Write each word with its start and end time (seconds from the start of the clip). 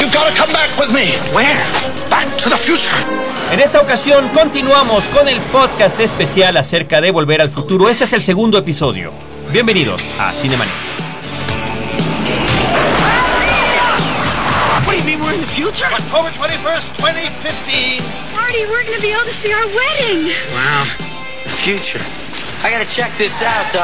You've 0.00 0.12
got 0.12 0.30
to 0.30 0.36
come 0.36 0.52
back 0.52 0.70
with 0.78 0.92
me. 0.94 1.12
Where? 1.34 1.56
Back 2.08 2.26
to 2.38 2.48
the 2.48 2.56
future. 2.56 2.96
En 3.52 3.60
esta 3.60 3.80
ocasión 3.80 4.28
continuamos 4.28 5.04
con 5.06 5.28
el 5.28 5.40
podcast 5.52 5.98
especial 6.00 6.56
acerca 6.56 7.00
de 7.00 7.10
Volver 7.10 7.40
al 7.40 7.50
Futuro. 7.50 7.88
Este 7.88 8.04
es 8.04 8.12
el 8.12 8.22
segundo 8.22 8.58
episodio. 8.58 9.12
Bienvenidos 9.52 10.00
a 10.18 10.32
Cinemanet. 10.32 10.72
What 14.86 14.92
do 14.92 14.98
you 14.98 15.04
mean 15.04 15.20
we're 15.20 15.34
in 15.34 15.40
the 15.40 15.46
future? 15.46 15.86
October 15.86 16.30
21st, 16.30 16.96
2015. 16.96 18.02
Marty, 18.34 18.66
we're 18.66 18.84
going 18.84 18.96
to 18.96 19.02
be 19.02 19.12
able 19.12 19.24
to 19.24 19.34
see 19.34 19.52
our 19.52 19.66
wedding. 19.66 20.32
Wow. 20.54 21.09
Future. 21.60 22.02
I 22.64 22.72
gotta 22.72 22.86
check 22.86 23.10
this 23.18 23.42
out, 23.42 23.74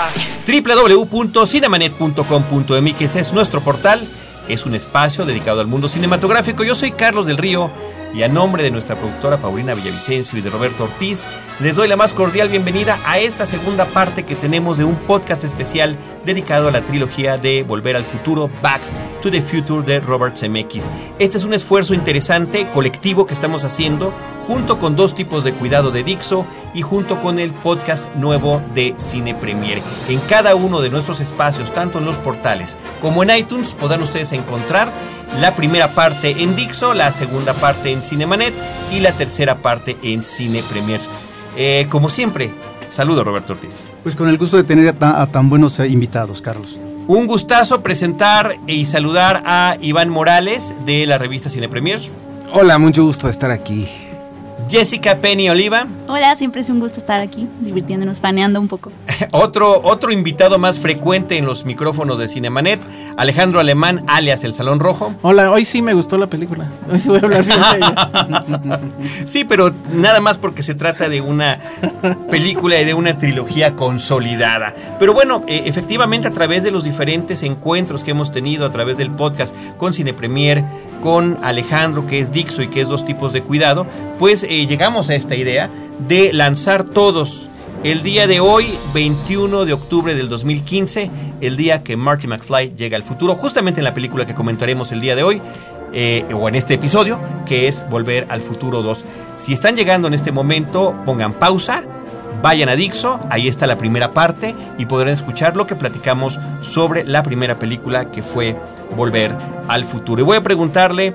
es 3.19 3.35
nuestro 3.35 3.61
portal. 3.61 4.01
Es 4.49 4.65
un 4.65 4.75
espacio 4.75 5.27
dedicado 5.27 5.61
al 5.61 5.67
mundo 5.67 5.87
cinematográfico. 5.87 6.65
Yo 6.65 6.75
soy 6.75 6.93
Carlos 6.93 7.27
del 7.27 7.37
Río 7.37 7.71
y 8.15 8.23
a 8.23 8.29
nombre 8.29 8.63
de 8.63 8.71
nuestra 8.71 8.97
productora 8.97 9.43
Paulina 9.43 9.75
Villavicencio 9.75 10.39
y 10.39 10.43
de 10.43 10.49
Roberto 10.49 10.85
Ortiz, 10.85 11.27
les 11.61 11.77
doy 11.77 11.87
la 11.87 11.97
más 11.97 12.15
cordial 12.15 12.49
bienvenida 12.49 12.99
a 13.05 13.19
esta 13.19 13.45
segunda 13.45 13.85
parte 13.85 14.23
que 14.23 14.37
tenemos 14.37 14.79
de 14.79 14.85
un 14.85 14.97
podcast 14.97 15.45
especial 15.45 15.99
dedicado 16.25 16.69
a 16.69 16.73
la 16.73 16.81
trilogía 16.81 17.37
de 17.37 17.63
Volver 17.63 17.95
al 17.95 18.05
Futuro, 18.05 18.49
Back 18.63 18.81
to 19.27 19.33
the 19.33 19.43
Future 19.43 19.83
de 19.83 19.99
Robert 19.99 20.37
Zemeckis. 20.37 20.89
Este 21.19 21.37
es 21.37 21.43
un 21.43 21.53
esfuerzo 21.53 21.95
interesante, 21.95 22.65
colectivo 22.73 23.27
que 23.27 23.35
estamos 23.35 23.65
haciendo 23.65 24.13
junto 24.47 24.79
con 24.79 24.95
dos 24.95 25.17
tipos 25.17 25.43
de 25.43 25.53
cuidado 25.53 25.91
de 25.91 26.05
Dixo 26.05 26.47
y 26.75 26.83
junto 26.83 27.21
con 27.21 27.41
el 27.41 27.51
podcast 27.51 28.15
nuevo 28.15 28.63
de 28.73 28.95
Cine 28.99 29.35
Premier. 29.35 29.83
En 30.09 30.21
cada 30.29 30.55
uno 30.55 30.81
de 30.81 30.91
nuestros 30.91 31.19
espacios, 31.21 31.73
tanto 31.75 31.99
en 31.99 32.05
los 32.05 32.17
portales 32.19 32.77
como 33.03 33.25
en 33.25 33.31
iTunes, 33.37 33.71
podrán 33.71 34.03
ustedes 34.03 34.31
encontrar 34.31 34.93
la 35.41 35.57
primera 35.57 35.89
parte 35.89 36.31
en 36.43 36.55
Dixo, 36.55 36.95
la 36.95 37.11
segunda 37.11 37.53
parte 37.53 37.91
en 37.91 38.03
Cinemanet 38.05 38.55
y 38.93 39.01
la 39.01 39.11
tercera 39.11 39.57
parte 39.57 39.97
en 40.03 40.23
Cine 40.23 40.63
Premier. 40.71 41.01
Eh, 41.57 41.87
como 41.91 42.11
siempre, 42.11 42.53
saludo 42.91 43.25
Roberto 43.25 43.55
Ortiz. 43.55 43.89
Pues 44.05 44.15
con 44.15 44.29
el 44.29 44.39
gusto 44.39 44.57
de 44.57 44.63
tener 44.63 44.87
a, 44.87 44.93
ta- 44.93 45.21
a 45.21 45.27
tan 45.27 45.51
buenos 45.51 45.81
eh, 45.81 45.89
invitados, 45.89 46.41
Carlos. 46.41 46.79
Un 47.09 47.29
gustazo 47.29 47.83
presentar 47.83 48.57
y 48.67 48.85
saludar 48.85 49.43
a 49.47 49.77
Iván 49.81 50.09
Morales 50.09 50.75
de 50.85 51.07
la 51.07 51.19
revista 51.19 51.49
Cine 51.49 51.69
Premier, 51.69 52.01
Hola, 52.53 52.79
mucho 52.79 53.05
gusto 53.05 53.27
de 53.27 53.33
estar 53.33 53.51
aquí. 53.51 53.87
Jessica 54.69 55.17
Penny 55.17 55.49
Oliva, 55.49 55.87
Hola, 56.09 56.37
siempre 56.37 56.61
es 56.61 56.69
un 56.69 56.79
gusto 56.79 57.01
estar 57.01 57.19
aquí, 57.19 57.49
divirtiéndonos, 57.61 58.21
faneando 58.21 58.61
un 58.61 58.69
poco. 58.69 58.93
otro, 59.33 59.81
otro 59.83 60.13
invitado 60.13 60.57
más 60.57 60.79
frecuente 60.79 61.37
en 61.37 61.47
los 61.47 61.65
micrófonos 61.65 62.19
de 62.21 62.29
Cinemanet, 62.29 62.81
Alejandro 63.17 63.59
Alemán, 63.59 64.05
alias 64.07 64.45
El 64.45 64.55
Salón 64.55 64.79
Rojo. 64.79 65.13
Hola, 65.23 65.51
hoy 65.51 65.65
sí 65.65 65.83
me 65.83 65.95
gustó 65.95 66.17
la 66.17 66.29
película. 66.29 66.71
Hoy 66.91 67.01
sí 67.01 67.09
voy 67.09 67.19
a 67.19 67.23
hablar 67.23 67.45
bien 67.45 67.59
de 67.59 67.77
ella. 67.79 68.81
Sí, 69.27 69.45
pero 69.45 69.73
nada 69.93 70.21
más 70.21 70.39
porque 70.39 70.63
se 70.63 70.75
trata 70.75 71.09
de 71.09 71.21
una 71.21 71.61
película 72.31 72.81
y 72.81 72.85
de 72.85 72.95
una 72.95 73.17
trilogía 73.19 73.75
consolidada. 73.75 74.75
Pero 75.01 75.13
bueno, 75.13 75.43
eh, 75.49 75.63
efectivamente 75.67 76.29
a 76.29 76.31
través 76.31 76.63
de 76.63 76.71
los 76.71 76.85
diferentes 76.85 77.43
encuentros 77.43 78.05
que 78.05 78.13
hemos 78.13 78.31
tenido 78.31 78.65
a 78.65 78.71
través 78.71 78.97
del 78.97 79.11
podcast 79.11 79.55
con 79.77 79.93
Cine 79.93 80.13
Premier, 80.13 80.65
con 81.03 81.39
Alejandro, 81.43 82.07
que 82.07 82.21
es 82.21 82.33
Dixo 82.33 82.63
y 82.63 82.69
que 82.69 82.83
es 82.83 82.89
dos 82.89 83.05
tipos 83.05 83.33
de 83.33 83.43
cuidado, 83.43 83.87
pues 84.19 84.46
eh, 84.49 84.67
llegamos 84.67 85.11
a 85.11 85.15
esta 85.15 85.35
idea 85.35 85.71
de 86.09 86.33
lanzar 86.33 86.85
todos 86.85 87.49
el 87.85 88.03
día 88.03 88.27
de 88.27 88.41
hoy, 88.41 88.77
21 88.95 89.65
de 89.65 89.73
octubre 89.73 90.15
del 90.15 90.29
2015, 90.29 91.11
el 91.41 91.57
día 91.57 91.83
que 91.85 91.97
Marty 91.97 92.27
McFly 92.27 92.75
llega 92.75 92.97
al 92.97 93.03
futuro, 93.03 93.35
justamente 93.35 93.81
en 93.81 93.85
la 93.85 93.95
película 93.95 94.27
que 94.27 94.35
comentaremos 94.35 94.91
el 94.93 95.01
día 95.01 95.15
de 95.15 95.23
hoy, 95.23 95.41
eh, 95.93 96.25
o 96.35 96.49
en 96.49 96.57
este 96.57 96.75
episodio, 96.75 97.21
que 97.47 97.69
es 97.69 97.89
Volver 97.89 98.27
al 98.29 98.41
Futuro 98.41 98.83
2. 98.83 99.05
Si 99.37 99.53
están 99.53 99.77
llegando 99.77 100.09
en 100.09 100.15
este 100.15 100.33
momento, 100.33 100.95
pongan 101.05 101.33
pausa, 101.35 101.85
vayan 102.43 102.69
a 102.69 102.77
Dixo, 102.77 103.21
ahí 103.31 103.47
está 103.47 103.67
la 103.67 103.79
primera 103.79 104.11
parte 104.11 104.55
y 104.79 104.87
podrán 104.87 105.13
escuchar 105.13 105.57
lo 105.57 105.67
que 105.67 105.77
platicamos 105.77 106.39
sobre 106.63 107.05
la 107.05 107.23
primera 107.23 107.59
película 107.59 108.11
que 108.11 108.23
fue 108.23 108.57
Volver 108.97 109.33
al 109.69 109.85
Futuro. 109.85 110.23
Y 110.23 110.25
voy 110.25 110.37
a 110.37 110.43
preguntarle 110.43 111.15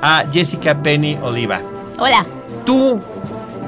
a 0.00 0.24
Jessica 0.32 0.82
Penny 0.82 1.18
Oliva. 1.22 1.60
Hola. 1.98 2.35
Tú, 2.66 3.00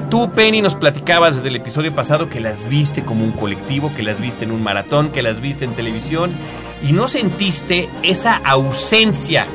tú 0.09 0.29
Penny, 0.31 0.61
nos 0.61 0.75
platicabas 0.75 1.37
desde 1.37 1.47
el 1.47 1.55
episodio 1.55 1.95
pasado 1.95 2.29
que 2.29 2.39
las 2.39 2.67
viste 2.67 3.03
como 3.03 3.23
un 3.23 3.31
colectivo, 3.31 3.91
que 3.95 4.03
las 4.03 4.21
viste 4.21 4.45
en 4.45 4.51
un 4.51 4.61
maratón, 4.61 5.09
que 5.09 5.23
las 5.23 5.41
viste 5.41 5.65
en 5.65 5.71
televisión 5.71 6.31
y 6.87 6.91
no 6.91 7.07
sentiste 7.07 7.89
esa 8.03 8.35
ausencia 8.35 9.45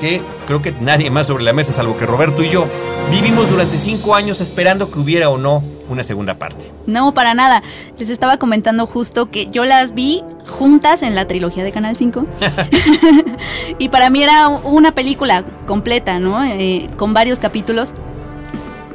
que 0.00 0.22
creo 0.46 0.62
que 0.62 0.72
nadie 0.80 1.10
más 1.10 1.26
sobre 1.26 1.44
la 1.44 1.52
mesa, 1.52 1.72
salvo 1.72 1.96
que 1.96 2.06
Roberto 2.06 2.42
y 2.42 2.50
yo, 2.50 2.66
vivimos 3.10 3.50
durante 3.50 3.78
cinco 3.78 4.14
años 4.14 4.40
esperando 4.40 4.90
que 4.90 4.98
hubiera 4.98 5.28
o 5.28 5.38
no 5.38 5.62
una 5.88 6.02
segunda 6.02 6.38
parte. 6.38 6.70
No, 6.86 7.12
para 7.12 7.34
nada. 7.34 7.62
Les 7.98 8.08
estaba 8.08 8.38
comentando 8.38 8.86
justo 8.86 9.30
que 9.30 9.46
yo 9.46 9.64
las 9.64 9.94
vi 9.94 10.22
juntas 10.46 11.02
en 11.02 11.14
la 11.14 11.26
trilogía 11.26 11.64
de 11.64 11.72
Canal 11.72 11.96
5. 11.96 12.24
y 13.78 13.88
para 13.88 14.10
mí 14.10 14.22
era 14.22 14.48
una 14.48 14.92
película 14.92 15.44
completa, 15.66 16.18
¿no? 16.18 16.42
Eh, 16.44 16.88
con 16.96 17.12
varios 17.14 17.40
capítulos. 17.40 17.94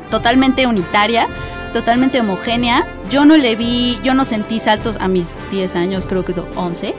Totalmente 0.10 0.66
unitaria, 0.68 1.28
totalmente 1.74 2.20
homogénea. 2.20 2.88
Yo 3.10 3.26
no 3.26 3.38
le 3.38 3.56
vi, 3.56 3.98
yo 4.04 4.14
no 4.14 4.26
sentí 4.26 4.60
saltos 4.60 4.98
a 5.00 5.08
mis 5.08 5.32
10 5.52 5.76
años, 5.76 6.06
creo 6.08 6.26
que 6.26 6.34
11. 6.56 6.96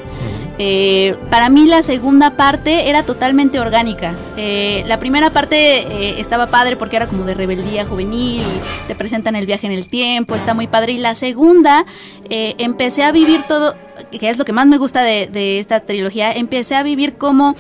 Eh, 0.63 1.17
para 1.31 1.49
mí 1.49 1.65
la 1.65 1.83
segunda 1.83 2.37
parte 2.37 2.91
era 2.91 3.03
totalmente 3.03 3.59
orgánica. 3.59 4.15
Eh, 4.37 4.85
la 4.87 4.99
primera 4.99 5.31
parte 5.31 5.79
eh, 5.79 6.21
estaba 6.21 6.49
padre 6.49 6.77
porque 6.77 6.97
era 6.97 7.07
como 7.07 7.25
de 7.25 7.33
rebeldía 7.33 7.87
juvenil 7.87 8.43
y 8.43 8.87
te 8.87 8.95
presentan 8.95 9.37
el 9.37 9.47
viaje 9.47 9.67
en 9.67 9.73
el 9.73 9.89
tiempo, 9.89 10.35
está 10.35 10.53
muy 10.53 10.67
padre. 10.67 10.93
Y 10.93 10.99
la 10.99 11.15
segunda 11.15 11.87
eh, 12.29 12.57
empecé 12.59 13.05
a 13.05 13.13
vivir 13.13 13.43
todo, 13.49 13.75
que 14.11 14.29
es 14.29 14.37
lo 14.37 14.45
que 14.45 14.53
más 14.53 14.67
me 14.67 14.77
gusta 14.77 15.03
de, 15.03 15.29
de 15.29 15.61
esta 15.61 15.81
trilogía, 15.81 16.33
empecé 16.33 16.75
a 16.77 16.83
vivir 16.83 17.15
como 17.15 17.55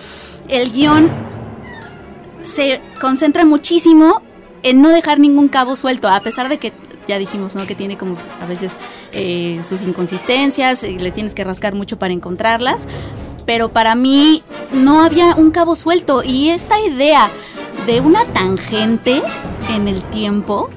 el 0.48 0.70
guion 0.70 1.08
se 2.42 2.80
concentra 3.00 3.44
muchísimo 3.44 4.22
en 4.62 4.82
no 4.82 4.90
dejar 4.90 5.18
ningún 5.18 5.48
cabo 5.48 5.76
suelto, 5.76 6.08
a 6.08 6.20
pesar 6.20 6.48
de 6.48 6.58
que 6.58 6.72
ya 7.06 7.18
dijimos, 7.18 7.54
¿no? 7.54 7.66
Que 7.66 7.74
tiene 7.74 7.98
como 7.98 8.14
a 8.40 8.46
veces 8.46 8.76
eh, 9.12 9.60
sus 9.68 9.82
inconsistencias 9.82 10.84
y 10.84 10.98
le 10.98 11.10
tienes 11.10 11.34
que 11.34 11.44
rascar 11.44 11.74
mucho 11.74 11.98
para 11.98 12.12
encontrarlas. 12.12 12.86
Pero 13.46 13.70
para 13.70 13.94
mí 13.94 14.42
no 14.72 15.02
había 15.02 15.34
un 15.34 15.50
cabo 15.50 15.74
suelto. 15.74 16.22
Y 16.24 16.50
esta 16.50 16.78
idea 16.80 17.28
de 17.86 18.00
una 18.00 18.24
tangente 18.26 19.22
en 19.74 19.88
el 19.88 20.02
tiempo 20.04 20.70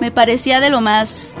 me 0.00 0.10
parecía 0.10 0.60
de 0.60 0.70
lo 0.70 0.80
más 0.80 1.36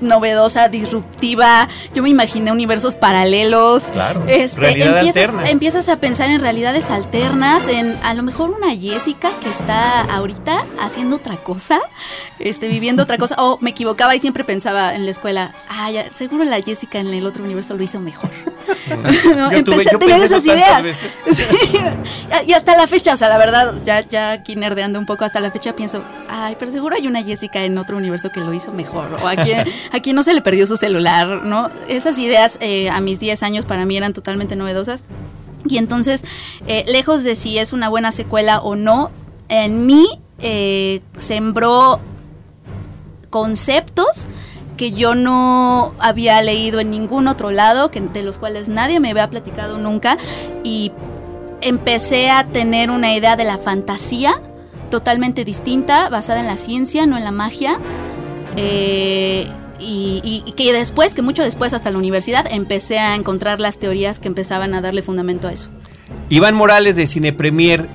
novedosa, 0.00 0.68
disruptiva. 0.68 1.68
Yo 1.94 2.02
me 2.02 2.08
imaginé 2.08 2.52
universos 2.52 2.94
paralelos. 2.94 3.84
Claro, 3.92 4.24
Este, 4.26 4.60
realidad 4.60 4.96
empiezas, 4.98 5.16
alterna. 5.24 5.50
empiezas 5.50 5.88
a 5.88 5.96
pensar 6.00 6.30
en 6.30 6.40
realidades 6.40 6.90
alternas, 6.90 7.68
en 7.68 7.96
a 8.02 8.14
lo 8.14 8.22
mejor 8.22 8.50
una 8.50 8.74
Jessica 8.74 9.30
que 9.42 9.48
está 9.50 10.02
ahorita 10.02 10.64
haciendo 10.80 11.16
otra 11.16 11.36
cosa, 11.36 11.80
este, 12.38 12.68
viviendo 12.68 13.02
otra 13.02 13.18
cosa. 13.18 13.36
O 13.38 13.58
me 13.60 13.70
equivocaba 13.70 14.14
y 14.14 14.20
siempre 14.20 14.44
pensaba 14.44 14.94
en 14.94 15.04
la 15.04 15.10
escuela, 15.10 15.52
ah, 15.68 15.90
ya, 15.90 16.04
seguro 16.12 16.44
la 16.44 16.60
Jessica 16.62 16.98
en 16.98 17.08
el 17.12 17.26
otro 17.26 17.44
universo 17.44 17.74
lo 17.74 17.82
hizo 17.82 18.00
mejor. 18.00 18.30
¿No? 19.36 19.50
Yo 19.52 19.58
tuve- 19.64 19.74
Empecé 19.74 19.90
yo 19.90 19.96
a 19.96 20.00
tener 20.00 20.22
esas 20.22 20.44
ideas. 20.46 20.82
veces. 20.82 21.22
Sí. 21.30 21.44
Y 22.46 22.52
hasta 22.52 22.76
la 22.76 22.86
fecha, 22.86 23.14
o 23.14 23.16
sea, 23.16 23.28
la 23.28 23.38
verdad, 23.38 23.74
ya, 23.84 24.00
ya 24.00 24.32
aquí 24.32 24.56
nerdeando 24.56 24.98
un 24.98 25.06
poco, 25.06 25.24
hasta 25.24 25.40
la 25.40 25.50
fecha 25.50 25.74
pienso, 25.74 26.02
ay, 26.28 26.56
pero 26.58 26.70
seguro 26.72 26.96
hay 26.96 27.06
una 27.06 27.22
Jessica 27.22 27.62
en 27.64 27.76
otro 27.78 27.96
universo 27.96 28.30
que 28.30 28.40
lo 28.40 28.52
hizo 28.54 28.72
mejor. 28.72 29.08
O 29.22 29.28
aquí, 29.28 29.52
aquí 29.90 30.12
no 30.12 30.22
se 30.22 30.34
le 30.34 30.42
perdió 30.42 30.66
su 30.66 30.76
celular, 30.76 31.44
¿no? 31.44 31.70
Esas 31.88 32.18
ideas 32.18 32.58
eh, 32.60 32.90
a 32.90 33.00
mis 33.00 33.20
10 33.20 33.42
años 33.42 33.64
para 33.64 33.84
mí 33.84 33.96
eran 33.96 34.12
totalmente 34.12 34.56
novedosas. 34.56 35.04
Y 35.64 35.78
entonces, 35.78 36.24
eh, 36.66 36.84
lejos 36.88 37.22
de 37.22 37.34
si 37.34 37.58
es 37.58 37.72
una 37.72 37.88
buena 37.88 38.12
secuela 38.12 38.60
o 38.60 38.76
no, 38.76 39.10
en 39.48 39.86
mí 39.86 40.06
eh, 40.38 41.02
sembró 41.18 42.00
conceptos 43.28 44.26
que 44.76 44.92
yo 44.92 45.14
no 45.14 45.94
había 45.98 46.40
leído 46.40 46.80
en 46.80 46.90
ningún 46.90 47.28
otro 47.28 47.50
lado, 47.50 47.90
que, 47.90 48.00
de 48.00 48.22
los 48.22 48.38
cuales 48.38 48.70
nadie 48.70 48.98
me 48.98 49.10
había 49.10 49.28
platicado 49.28 49.76
nunca, 49.76 50.16
y 50.64 50.92
empecé 51.60 52.30
a 52.30 52.46
tener 52.46 52.90
una 52.90 53.14
idea 53.14 53.36
de 53.36 53.44
la 53.44 53.58
fantasía 53.58 54.40
totalmente 54.90 55.44
distinta, 55.44 56.08
basada 56.08 56.40
en 56.40 56.46
la 56.46 56.56
ciencia, 56.56 57.04
no 57.04 57.18
en 57.18 57.24
la 57.24 57.30
magia. 57.30 57.78
Eh, 58.56 59.50
y, 59.80 60.20
y- 60.24 60.42
y 60.46 60.52
que 60.52 60.72
después, 60.72 61.14
que 61.14 61.22
mucho 61.22 61.42
después, 61.42 61.72
hasta 61.72 61.90
la 61.90 61.98
universidad, 61.98 62.46
empecé 62.50 62.98
a 62.98 63.14
encontrar 63.14 63.60
las 63.60 63.78
teorías 63.78 64.20
que 64.20 64.28
empezaban 64.28 64.74
a 64.74 64.80
darle 64.80 65.02
fundamento 65.02 65.48
a 65.48 65.52
eso. 65.52 65.68
Iván 66.28 66.54
Morales 66.54 66.96
de 66.96 67.06
Cine 67.06 67.32
Premier, 67.32 67.88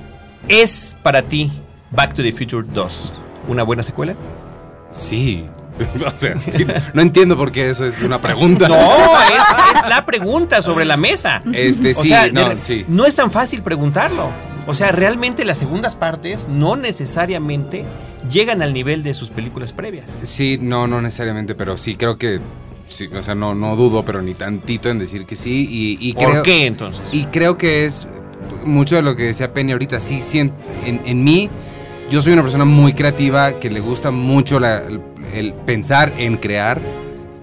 ¿es 0.48 0.96
para 1.02 1.22
ti 1.22 1.50
Back 1.90 2.14
to 2.14 2.22
the 2.22 2.32
Future 2.32 2.66
2 2.70 3.12
una 3.48 3.62
buena 3.62 3.82
secuela? 3.82 4.14
Sí, 4.90 5.44
o 6.06 6.16
sea, 6.16 6.34
sí, 6.40 6.66
no 6.94 7.02
entiendo 7.02 7.36
por 7.36 7.52
qué 7.52 7.70
eso 7.70 7.84
es 7.84 8.00
una 8.02 8.18
pregunta. 8.20 8.68
No, 8.68 8.76
es, 8.76 9.82
es 9.82 9.88
la 9.88 10.04
pregunta 10.06 10.62
sobre 10.62 10.84
la 10.84 10.96
mesa. 10.96 11.42
Este, 11.52 11.92
O 11.92 12.02
sí, 12.02 12.08
sea, 12.08 12.28
no, 12.32 12.48
de- 12.48 12.60
sí. 12.62 12.84
no 12.88 13.04
es 13.04 13.14
tan 13.14 13.30
fácil 13.30 13.62
preguntarlo. 13.62 14.28
O 14.66 14.74
sea, 14.74 14.90
realmente 14.90 15.44
las 15.44 15.58
segundas 15.58 15.94
partes 15.94 16.48
no 16.48 16.74
necesariamente 16.76 17.84
llegan 18.30 18.62
al 18.62 18.72
nivel 18.72 19.02
de 19.02 19.14
sus 19.14 19.30
películas 19.30 19.72
previas. 19.72 20.18
Sí, 20.22 20.58
no, 20.60 20.86
no 20.86 21.00
necesariamente, 21.02 21.54
pero 21.54 21.76
sí 21.78 21.96
creo 21.96 22.18
que. 22.18 22.40
Sí, 22.88 23.08
o 23.08 23.22
sea, 23.22 23.34
no, 23.34 23.54
no 23.54 23.74
dudo, 23.74 24.04
pero 24.04 24.22
ni 24.22 24.34
tantito 24.34 24.88
en 24.88 24.98
decir 24.98 25.26
que 25.26 25.34
sí. 25.36 25.66
Y, 25.68 26.08
y 26.08 26.12
¿Por 26.12 26.30
creo, 26.30 26.42
qué 26.42 26.66
entonces? 26.66 27.02
Y 27.12 27.24
creo 27.26 27.58
que 27.58 27.84
es 27.84 28.06
mucho 28.64 28.94
de 28.96 29.02
lo 29.02 29.16
que 29.16 29.24
decía 29.24 29.52
Penny 29.52 29.72
ahorita. 29.72 29.98
Sí, 30.00 30.20
sien- 30.22 30.52
en, 30.84 31.00
en 31.04 31.24
mí, 31.24 31.50
yo 32.10 32.22
soy 32.22 32.32
una 32.32 32.42
persona 32.42 32.64
muy 32.64 32.92
creativa 32.92 33.58
que 33.58 33.70
le 33.70 33.80
gusta 33.80 34.10
mucho 34.12 34.60
la- 34.60 34.78
el, 34.78 35.00
el 35.34 35.52
pensar 35.52 36.12
en 36.16 36.36
crear. 36.36 36.80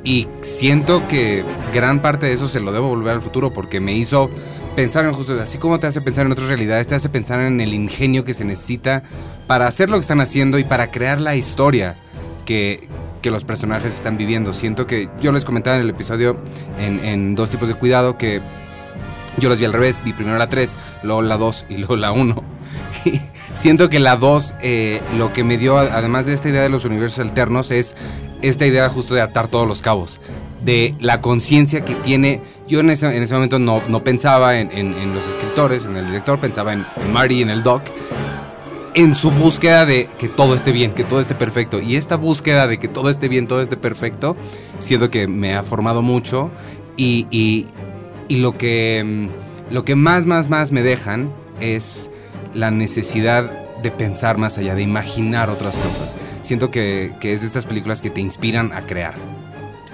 Y 0.06 0.28
siento 0.42 1.08
que 1.08 1.44
gran 1.74 2.02
parte 2.02 2.26
de 2.26 2.34
eso 2.34 2.48
se 2.48 2.60
lo 2.60 2.72
debo 2.74 2.90
volver 2.90 3.14
al 3.14 3.22
futuro 3.22 3.52
porque 3.54 3.80
me 3.80 3.94
hizo 3.94 4.30
pensar 4.76 5.06
en 5.06 5.14
justo 5.14 5.40
así 5.40 5.58
como 5.60 5.80
te 5.80 5.88
hace 5.88 6.02
pensar 6.02 6.26
en 6.26 6.32
otras 6.32 6.48
realidades, 6.48 6.88
te 6.88 6.96
hace 6.96 7.08
pensar 7.08 7.40
en 7.42 7.62
el 7.62 7.74
ingenio 7.74 8.26
que 8.26 8.34
se 8.34 8.44
necesita 8.44 9.04
para 9.48 9.68
hacer 9.68 9.90
lo 9.90 9.98
que 9.98 10.02
están 10.02 10.22
haciendo 10.22 10.58
y 10.60 10.64
para 10.64 10.92
crear 10.92 11.20
la 11.22 11.36
historia 11.36 11.96
que, 12.46 12.88
que 13.22 13.32
los 13.32 13.44
personajes 13.44 13.94
están 13.94 14.18
viviendo. 14.18 14.54
Siento 14.54 14.88
que 14.88 15.10
yo 15.22 15.32
les 15.32 15.46
comentaba 15.46 15.76
en 15.78 15.84
el 15.84 15.90
episodio 15.90 16.38
en, 16.80 17.36
dos 17.36 17.50
tipos 17.50 17.68
de 17.68 17.76
cuidado 17.76 18.18
que 18.18 18.42
yo 19.38 19.50
las 19.50 19.60
vi 19.60 19.66
al 19.66 19.74
revés, 19.74 20.00
vi 20.04 20.14
primero 20.14 20.38
la 20.38 20.48
3, 20.50 20.76
luego 21.04 21.22
la 21.22 21.38
2 21.38 21.66
y 21.70 21.78
luego 21.78 21.96
la 21.96 22.12
1. 22.12 22.44
Y 23.06 23.20
Siento 23.54 23.90
que 23.90 24.00
la 24.00 24.16
2 24.16 24.56
eh, 24.62 25.02
lo 25.18 25.34
que 25.34 25.44
me 25.44 25.58
dio, 25.58 25.78
además 25.78 26.26
de 26.26 26.34
esta 26.34 26.50
idea 26.50 26.62
de 26.62 26.70
los 26.70 26.86
universos 26.86 27.20
alternos, 27.20 27.70
es 27.72 27.96
esta 28.42 28.66
idea 28.66 28.88
justo 28.90 29.14
de 29.14 29.22
atar 29.22 29.48
todos 29.48 29.68
los 29.68 29.82
cabos. 29.82 30.20
De 30.64 30.96
la 31.02 31.20
conciencia 31.22 31.84
que 31.84 31.94
tiene. 31.96 32.42
Yo 32.68 32.80
en 32.80 32.90
ese, 32.90 33.16
en 33.16 33.22
ese 33.22 33.34
momento 33.34 33.60
no, 33.60 33.82
no 33.90 34.04
pensaba 34.04 34.58
en, 34.60 34.72
en- 34.72 35.14
los 35.14 35.28
escritores, 35.28 35.84
en 35.86 35.98
el 35.98 36.06
director, 36.08 36.40
pensaba 36.40 36.72
en, 36.74 36.86
en 37.04 37.14
Marty, 37.14 37.42
en 37.42 37.50
el 37.50 37.62
Doc. 37.64 37.82
En 38.96 39.16
su 39.16 39.32
búsqueda 39.32 39.86
de 39.86 40.08
que 40.20 40.28
todo 40.30 40.54
esté 40.54 40.72
bien, 40.72 40.92
que 40.92 41.04
todo 41.04 41.20
esté 41.20 41.34
perfecto. 41.36 41.80
Y 41.82 41.96
esta 41.96 42.16
búsqueda 42.16 42.68
de 42.68 42.78
que 42.78 42.88
todo 42.88 43.10
esté 43.10 43.28
bien, 43.28 43.48
todo 43.48 43.62
esté 43.62 43.76
perfecto, 43.78 44.36
siento 44.80 45.10
que 45.10 45.28
me 45.28 45.56
ha 45.56 45.64
formado 45.64 46.02
mucho. 46.04 46.52
Y, 46.96 47.26
y- 47.32 47.66
y 48.28 48.38
lo 48.38 48.56
que, 48.58 49.04
mm, 49.70 49.74
lo 49.74 49.84
que 49.84 49.96
más, 49.96 50.26
más, 50.26 50.48
más 50.50 50.72
me 50.72 50.84
dejan 50.84 51.32
es 51.60 52.12
la 52.54 52.70
necesidad 52.72 53.50
de 53.82 53.90
pensar 53.92 54.38
más 54.38 54.58
allá, 54.60 54.76
de 54.76 54.84
imaginar 54.84 55.50
otras 55.50 55.76
cosas. 55.78 56.16
Siento 56.44 56.70
que, 56.72 57.14
que 57.20 57.34
es 57.34 57.42
de 57.42 57.48
estas 57.48 57.66
películas 57.66 58.02
que 58.02 58.10
te 58.12 58.22
inspiran 58.22 58.72
a 58.74 58.86
crear. 58.86 59.16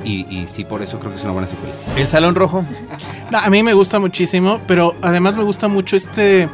Y, 0.04 0.25
y 0.30 0.46
sí, 0.48 0.63
por 0.66 0.81
eso 0.81 1.00
creo 1.00 1.12
que 1.12 1.18
es 1.18 1.24
una 1.24 1.34
buena 1.34 1.48
secuela. 1.48 1.74
El 1.98 2.07
Salón 2.07 2.36
Rojo. 2.36 2.66
No, 3.31 3.38
a 3.38 3.50
mí 3.51 3.62
me 3.62 3.74
gusta 3.74 4.00
muchísimo, 4.00 4.60
pero 4.68 4.96
además 5.04 5.36
me 5.38 5.44
gusta 5.44 5.68
mucho 5.68 5.96
este. 5.96 6.50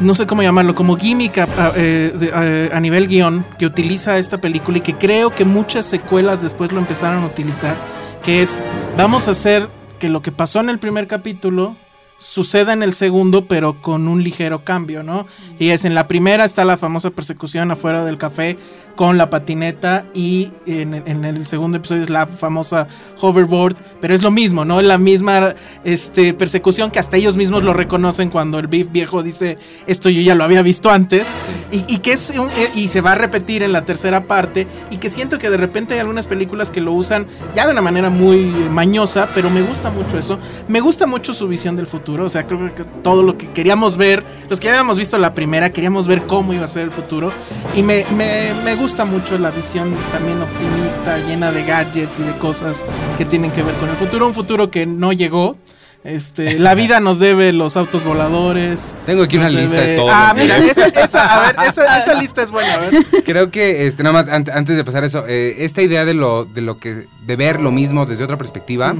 No 0.00 0.14
sé 0.14 0.26
cómo 0.26 0.42
llamarlo, 0.42 0.74
como 0.76 0.96
gimmick 0.96 1.38
eh, 1.76 2.70
a- 2.72 2.76
a 2.76 2.80
nivel 2.80 3.08
guion 3.08 3.44
que 3.58 3.66
utiliza 3.66 4.16
esta 4.18 4.38
película 4.40 4.78
y 4.78 4.80
que 4.80 4.94
creo 4.94 5.30
que 5.30 5.44
muchas 5.44 5.86
secuelas 5.86 6.40
después 6.40 6.70
lo 6.72 6.78
empezaron 6.78 7.24
a 7.24 7.26
utilizar. 7.26 7.74
Que 8.22 8.42
es, 8.42 8.60
vamos 8.96 9.26
a 9.26 9.32
hacer 9.32 9.68
que 9.98 10.08
lo 10.08 10.22
que 10.22 10.30
pasó 10.30 10.60
en 10.60 10.68
el 10.68 10.78
primer 10.78 11.08
capítulo 11.08 11.74
suceda 12.16 12.72
en 12.72 12.82
el 12.84 12.94
segundo, 12.94 13.42
pero 13.46 13.80
con 13.80 14.06
un 14.08 14.22
ligero 14.22 14.64
cambio, 14.64 15.02
¿no? 15.02 15.26
Y 15.58 15.70
es 15.70 15.84
en 15.84 15.94
la 15.94 16.06
primera 16.08 16.44
está 16.44 16.64
la 16.64 16.76
famosa 16.76 17.10
persecución 17.10 17.70
afuera 17.70 18.04
del 18.04 18.18
café 18.18 18.56
con 18.98 19.16
la 19.16 19.30
patineta 19.30 20.06
y 20.12 20.50
en, 20.66 20.92
en 20.92 21.24
el 21.24 21.46
segundo 21.46 21.76
episodio 21.78 22.02
es 22.02 22.10
la 22.10 22.26
famosa 22.26 22.88
hoverboard, 23.20 23.76
pero 24.00 24.12
es 24.12 24.24
lo 24.24 24.32
mismo, 24.32 24.64
¿no? 24.64 24.82
La 24.82 24.98
misma 24.98 25.54
este, 25.84 26.34
persecución 26.34 26.90
que 26.90 26.98
hasta 26.98 27.16
ellos 27.16 27.36
mismos 27.36 27.62
lo 27.62 27.72
reconocen 27.74 28.28
cuando 28.28 28.58
el 28.58 28.66
beef 28.66 28.90
viejo 28.90 29.22
dice 29.22 29.56
esto 29.86 30.10
yo 30.10 30.20
ya 30.20 30.34
lo 30.34 30.42
había 30.42 30.62
visto 30.62 30.90
antes 30.90 31.28
y, 31.70 31.84
y 31.86 31.98
que 31.98 32.10
es 32.14 32.30
un- 32.36 32.48
eh, 32.48 32.70
y 32.74 32.88
se 32.88 33.00
va 33.00 33.12
a 33.12 33.14
repetir 33.14 33.62
en 33.62 33.70
la 33.70 33.84
tercera 33.84 34.24
parte 34.24 34.66
y 34.90 34.96
que 34.96 35.10
siento 35.10 35.38
que 35.38 35.48
de 35.48 35.58
repente 35.58 35.94
hay 35.94 36.00
algunas 36.00 36.26
películas 36.26 36.72
que 36.72 36.80
lo 36.80 36.90
usan 36.90 37.28
ya 37.54 37.66
de 37.66 37.72
una 37.74 37.82
manera 37.82 38.10
muy 38.10 38.46
mañosa, 38.72 39.28
pero 39.32 39.48
me 39.48 39.62
gusta 39.62 39.92
mucho 39.92 40.18
eso. 40.18 40.40
Me 40.66 40.80
gusta 40.80 41.06
mucho 41.06 41.34
su 41.34 41.46
visión 41.46 41.76
del 41.76 41.86
futuro, 41.86 42.24
o 42.24 42.30
sea, 42.30 42.48
creo 42.48 42.74
que 42.74 42.82
todo 42.82 43.22
lo 43.22 43.38
que 43.38 43.52
queríamos 43.52 43.96
ver, 43.96 44.24
los 44.50 44.58
que 44.58 44.68
habíamos 44.68 44.98
visto 44.98 45.16
la 45.18 45.34
primera, 45.34 45.70
queríamos 45.72 46.08
ver 46.08 46.22
cómo 46.26 46.52
iba 46.52 46.64
a 46.64 46.68
ser 46.68 46.82
el 46.82 46.90
futuro 46.90 47.30
y 47.76 47.82
me, 47.84 48.04
me, 48.16 48.50
me 48.64 48.74
gusta 48.74 48.87
mucho 48.88 49.36
la 49.38 49.50
visión 49.50 49.94
también 50.12 50.40
optimista, 50.40 51.18
llena 51.28 51.52
de 51.52 51.62
gadgets 51.64 52.18
y 52.20 52.22
de 52.22 52.32
cosas 52.38 52.84
que 53.18 53.24
tienen 53.26 53.50
que 53.50 53.62
ver 53.62 53.74
con 53.74 53.88
el 53.90 53.96
futuro, 53.96 54.26
un 54.26 54.32
futuro 54.34 54.70
que 54.70 54.86
no 54.86 55.12
llegó. 55.12 55.56
Este, 56.04 56.58
la 56.58 56.74
vida 56.74 56.98
nos 57.00 57.18
debe 57.18 57.52
los 57.52 57.76
autos 57.76 58.02
voladores. 58.02 58.94
Tengo 59.04 59.24
aquí 59.24 59.36
una 59.36 59.50
lista 59.50 59.76
de 59.80 59.96
todo 59.96 60.08
Ah, 60.10 60.32
mira, 60.34 60.56
esa, 60.58 60.86
esa, 60.88 61.26
a 61.26 61.46
ver, 61.46 61.56
esa, 61.68 61.98
esa 61.98 62.14
lista 62.14 62.42
es 62.42 62.50
buena, 62.50 62.72
a 62.74 62.78
ver. 62.78 62.94
Creo 63.26 63.50
que, 63.50 63.86
este, 63.86 64.02
nada 64.02 64.14
más, 64.24 64.26
ant- 64.28 64.50
antes 64.54 64.76
de 64.76 64.84
pasar 64.84 65.04
eso, 65.04 65.24
eh, 65.28 65.56
esta 65.58 65.82
idea 65.82 66.04
de 66.06 66.14
lo, 66.14 66.46
de 66.46 66.62
lo 66.62 66.78
que, 66.78 67.06
de 67.26 67.36
ver 67.36 67.60
lo 67.60 67.70
mismo 67.70 68.06
desde 68.06 68.24
otra 68.24 68.38
perspectiva, 68.38 68.94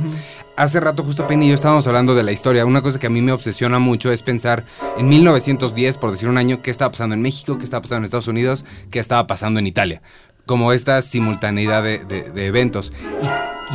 hace 0.59 0.81
rato 0.81 1.05
justo 1.05 1.27
Penny 1.27 1.47
y 1.47 1.49
yo 1.51 1.55
estábamos 1.55 1.87
hablando 1.87 2.15
de 2.15 2.25
la 2.25 2.33
historia. 2.33 2.67
Una 2.67 2.83
cosa 2.83 2.99
que 2.99 3.07
a 3.07 3.11
mí 3.11 3.23
me 3.23 3.33
obsesiona 3.33 3.79
mucho 3.79 4.11
es 4.11 4.23
pensar 4.23 4.65
en 4.99 5.09
1910, 5.09 5.99
por 5.99 6.11
decir 6.11 6.29
un 6.29 6.37
año, 6.37 6.61
qué 6.63 6.71
estaba 6.71 6.91
pasando 6.91 7.15
en 7.15 7.23
México, 7.23 7.59
qué 7.59 7.65
estaba 7.65 7.83
pasando 7.83 7.99
en 8.01 8.05
Estados 8.07 8.29
Unidos, 8.29 8.65
qué 8.91 8.99
estaba 8.99 9.27
pasando 9.27 9.61
en 9.61 9.69
Italia. 9.69 10.03
Como 10.47 10.73
esta 10.73 11.01
simultaneidad 11.03 11.83
de, 11.85 12.47
eventos. 12.47 12.93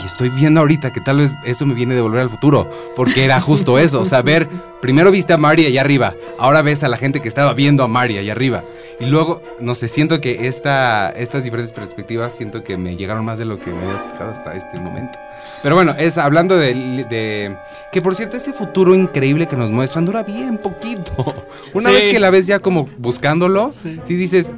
Y 0.01 0.05
estoy 0.05 0.29
viendo 0.29 0.59
ahorita 0.61 0.91
que 0.91 1.01
tal 1.01 1.17
vez 1.17 1.33
eso 1.45 1.65
me 1.65 1.73
viene 1.73 1.93
de 1.95 2.01
volver 2.01 2.21
al 2.21 2.29
futuro, 2.29 2.69
porque 2.95 3.23
era 3.25 3.39
justo 3.41 3.77
eso. 3.79 4.01
O 4.01 4.05
sea, 4.05 4.21
ver, 4.21 4.47
primero 4.81 5.11
viste 5.11 5.33
a 5.33 5.37
Mari 5.37 5.65
allá 5.65 5.81
arriba, 5.81 6.15
ahora 6.39 6.61
ves 6.61 6.83
a 6.83 6.87
la 6.87 6.97
gente 6.97 7.19
que 7.21 7.27
estaba 7.27 7.53
viendo 7.53 7.83
a 7.83 7.87
Mari 7.87 8.17
allá 8.17 8.31
arriba. 8.31 8.63
Y 8.99 9.05
luego, 9.05 9.41
no 9.59 9.75
sé, 9.75 9.87
siento 9.87 10.21
que 10.21 10.47
esta, 10.47 11.09
estas 11.09 11.43
diferentes 11.43 11.73
perspectivas, 11.73 12.33
siento 12.35 12.63
que 12.63 12.77
me 12.77 12.95
llegaron 12.95 13.25
más 13.25 13.37
de 13.37 13.45
lo 13.45 13.59
que 13.59 13.71
me 13.71 13.77
había 13.83 13.99
fijado 14.11 14.31
hasta 14.31 14.55
este 14.55 14.79
momento. 14.79 15.17
Pero 15.61 15.75
bueno, 15.75 15.93
es 15.97 16.17
hablando 16.17 16.57
de, 16.57 16.73
de- 17.09 17.57
Que 17.91 18.01
por 18.01 18.15
cierto, 18.15 18.37
ese 18.37 18.53
futuro 18.53 18.93
increíble 18.95 19.47
que 19.47 19.55
nos 19.57 19.69
muestran 19.71 20.05
dura 20.05 20.23
bien 20.23 20.57
poquito. 20.57 21.33
Una 21.73 21.89
Sí. 21.89 21.95
vez 21.95 22.09
que 22.09 22.19
la 22.19 22.29
ves 22.29 22.47
ya 22.47 22.59
como 22.59 22.85
buscándolo, 22.97 23.71
Sí. 23.73 23.99
y 24.07 24.13
dices, 24.15 24.53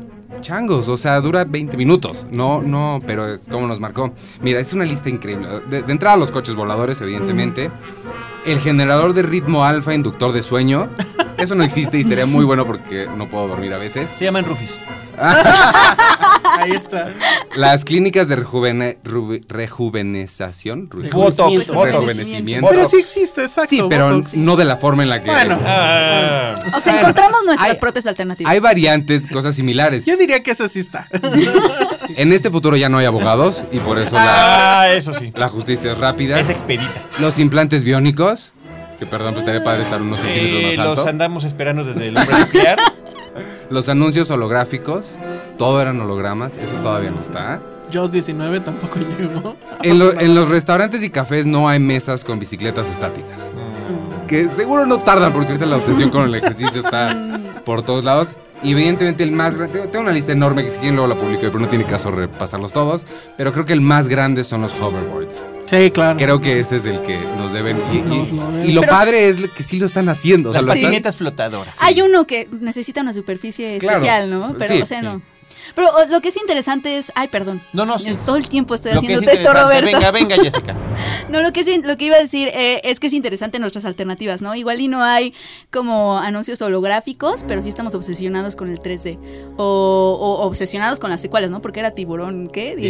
changos, 0.46 0.88
o 0.88 0.96
sea, 0.96 1.20
dura 1.22 1.44
20 1.44 1.76
minutos. 1.76 2.28
No, 2.30 2.62
no, 2.62 3.00
pero 3.06 3.34
es 3.34 3.48
como 3.50 3.68
nos 3.68 3.80
marcó. 3.80 4.14
Mira, 4.42 4.60
es 4.60 4.72
una 4.74 4.86
lista 4.86 5.10
increíble. 5.10 5.62
De, 5.70 5.82
de 5.82 5.92
entrada, 5.92 6.18
los 6.18 6.30
coches 6.30 6.54
voladores, 6.54 7.02
evidentemente. 7.02 7.72
El 8.46 8.60
generador 8.60 9.14
de 9.14 9.24
ritmo 9.24 9.66
alfa 9.66 9.96
inductor 9.96 10.32
de 10.32 10.44
sueño. 10.44 10.90
Eso 11.38 11.56
no 11.56 11.64
existe 11.64 11.98
y 11.98 12.04
sería 12.04 12.28
muy 12.28 12.46
bueno 12.46 12.66
porque 12.66 13.08
no 13.18 13.28
puedo 13.28 13.48
dormir 13.48 13.74
a 13.74 13.80
veces. 13.80 14.10
Se 14.12 14.26
llaman 14.26 14.46
Rufis. 14.46 14.78
Ahí 16.58 16.72
está. 16.72 17.12
Las 17.56 17.84
clínicas 17.86 18.28
de 18.28 18.38
rejuvene- 18.38 18.98
rubi- 19.04 19.42
rejuvenezación. 19.48 20.90
Ru- 20.90 21.12
Botox, 21.12 21.68
Botox. 21.68 21.86
Rejuvenecimiento. 21.92 22.68
Pero 22.70 22.88
sí 22.88 22.98
existe, 22.98 23.44
exacto. 23.44 23.70
Sí, 23.70 23.82
pero 23.90 24.10
Botox. 24.16 24.36
no 24.36 24.56
de 24.56 24.66
la 24.66 24.78
forma 24.78 25.04
en 25.04 25.10
la 25.10 25.22
que. 25.22 25.30
Bueno. 25.32 25.60
Ah, 25.66 26.56
O 26.76 26.82
sea, 26.82 26.94
Bueno, 26.94 27.00
encontramos 27.10 27.40
nuestras 27.46 27.72
hay- 27.72 27.78
propias 27.80 28.08
alternativas. 28.08 28.52
Hay 28.52 28.60
variantes, 28.60 29.28
cosas 29.28 29.56
similares. 29.56 30.06
Yo 30.06 30.18
diría 30.18 30.42
que 30.44 30.52
esa 30.52 30.68
sí 30.70 30.80
está. 30.80 31.08
En 32.18 32.32
este 32.34 32.50
futuro 32.52 32.78
ya 32.78 32.88
no 32.88 33.00
hay 33.00 33.06
abogados 33.06 33.64
y 33.72 33.80
por 33.80 33.98
eso 33.98 34.16
la, 34.16 34.82
ah, 34.82 34.90
eso 34.94 35.12
sí. 35.12 35.34
la 35.36 35.50
justicia 35.50 35.92
es 35.92 35.98
rápida. 35.98 36.40
Es 36.40 36.50
expedita. 36.50 36.94
Los 37.20 37.40
implantes 37.40 37.84
biónicos. 37.84 38.52
Que 39.00 39.06
perdón, 39.06 39.34
pues 39.34 39.40
estaría 39.46 39.64
padre 39.64 39.84
estar 39.84 40.02
unos 40.02 40.20
centímetros 40.20 40.64
más 40.64 40.78
los 40.88 41.00
alto. 41.00 41.10
andamos 41.10 41.44
esperando 41.44 41.84
desde 41.84 42.08
el 42.08 42.18
hombre 42.18 42.40
nuclear. 42.40 42.78
Los 43.70 43.90
anuncios 43.90 44.30
holográficos. 44.32 45.16
Todo 45.58 45.82
eran 45.82 46.00
hologramas. 46.00 46.56
Eso 46.56 46.76
todavía 46.84 47.12
no 47.12 47.18
está. 47.18 47.60
Jaws 47.92 48.12
19 48.12 48.62
tampoco 48.62 49.00
llegó. 49.20 49.56
En, 49.84 50.00
lo- 50.00 50.18
en 50.20 50.34
los 50.36 50.48
restaurantes 50.50 51.04
y 51.04 51.10
cafés 51.10 51.46
no 51.46 51.68
hay 51.68 51.80
mesas 51.80 52.24
con 52.24 52.40
bicicletas 52.40 52.88
estáticas. 52.88 53.50
Que 54.28 54.46
seguro 54.52 54.86
no 54.86 54.98
tardan 55.00 55.34
porque 55.34 55.50
ahorita 55.50 55.66
la 55.66 55.78
obsesión 55.78 56.10
con 56.12 56.24
el 56.24 56.36
ejercicio 56.36 56.80
está 56.80 57.40
por 57.66 57.82
todos 57.82 58.06
lados. 58.06 58.30
Y 58.64 58.72
evidentemente 58.72 59.24
el 59.24 59.32
más 59.32 59.56
grande, 59.58 59.80
tengo- 59.88 60.04
una 60.04 60.12
lista 60.14 60.32
enorme 60.32 60.64
que 60.64 60.70
si 60.72 60.78
quieren 60.78 60.96
luego 60.96 61.14
la 61.14 61.20
publico, 61.20 61.42
pero 61.42 61.60
no 61.60 61.68
tiene 61.68 61.84
caso 61.86 62.10
repasarlos 62.10 62.72
todos. 62.74 63.04
Pero 63.38 63.52
creo 63.54 63.66
que 63.66 63.74
el 63.74 63.82
más 63.82 64.08
grande 64.08 64.44
son 64.44 64.62
los 64.62 64.74
hoverboards. 64.80 65.44
Sí, 65.66 65.90
claro. 65.92 66.18
Creo 66.18 66.40
que 66.42 66.60
ese 66.60 66.78
es 66.78 66.86
el 66.86 67.02
que 67.02 67.20
nos 67.38 67.52
deben. 67.52 67.78
Y, 67.92 67.98
y- 67.98 68.32
lo 68.32 68.52
deben. 68.52 68.70
y 68.70 68.72
lo 68.72 68.82
Pero- 68.82 68.94
padre 68.94 69.30
es 69.30 69.38
que 69.50 69.64
sí 69.64 69.78
lo 69.80 69.86
están 69.86 70.10
haciendo. 70.10 70.50
o 70.50 70.54
sea, 70.54 70.62
Las 70.62 70.76
patinetas 70.76 71.18
flotadoras. 71.18 71.76
Hay 71.82 72.02
uno 72.02 72.26
que 72.28 72.48
necesita 72.62 73.02
una 73.02 73.14
superficie 73.14 73.78
Claro. 73.80 73.98
especial, 73.98 74.30
¿no? 74.30 74.56
Pero, 74.58 74.76
Sí, 74.76 74.82
o 74.82 74.86
sea, 74.86 75.02
sí. 75.02 75.08
Pero 75.74 75.90
lo 76.10 76.22
que 76.22 76.30
es 76.30 76.38
interesante 76.38 76.98
es. 76.98 77.12
Ay, 77.16 77.28
perdón. 77.30 77.62
No, 77.74 77.86
no, 77.86 77.98
sí. 77.98 78.10
Todo 78.26 78.36
el 78.36 78.48
tiempo 78.48 78.76
estoy 78.76 78.92
Lo 78.92 78.98
es 79.00 79.04
haciendo 79.04 79.20
esto, 79.32 79.42
interesante- 79.42 79.64
Roberto. 79.64 79.86
Venga, 79.98 80.12
venga, 80.12 80.36
Jessica. 80.44 80.76
No, 81.30 81.42
lo 81.42 81.52
que, 81.54 81.64
sí- 81.64 81.82
lo 81.84 81.98
que 81.98 82.06
iba 82.06 82.16
a 82.16 82.20
decir 82.20 82.50
eh, 82.54 82.82
es 82.84 83.00
que 83.00 83.08
es 83.08 83.14
interesante 83.14 83.60
nuestras 83.60 83.86
alternativas, 83.86 84.42
¿no? 84.42 84.54
Igual 84.56 84.80
y 84.82 84.88
no 84.88 85.04
hay 85.04 85.34
como 85.72 86.18
anuncios 86.20 86.62
holográficos, 86.62 87.44
pero 87.48 87.62
sí 87.62 87.70
estamos 87.70 87.96
obsesionados 87.96 88.56
con 88.56 88.70
el 88.70 88.80
3D. 88.80 89.18
O, 89.58 90.18
o 90.20 90.46
obsesionados 90.46 91.00
con 91.00 91.10
las 91.10 91.22
secuelas, 91.22 91.50
¿no? 91.50 91.62
Porque 91.62 91.80
era 91.80 91.92
Tiburón, 91.92 92.50
¿qué? 92.52 92.76
19. 92.76 92.86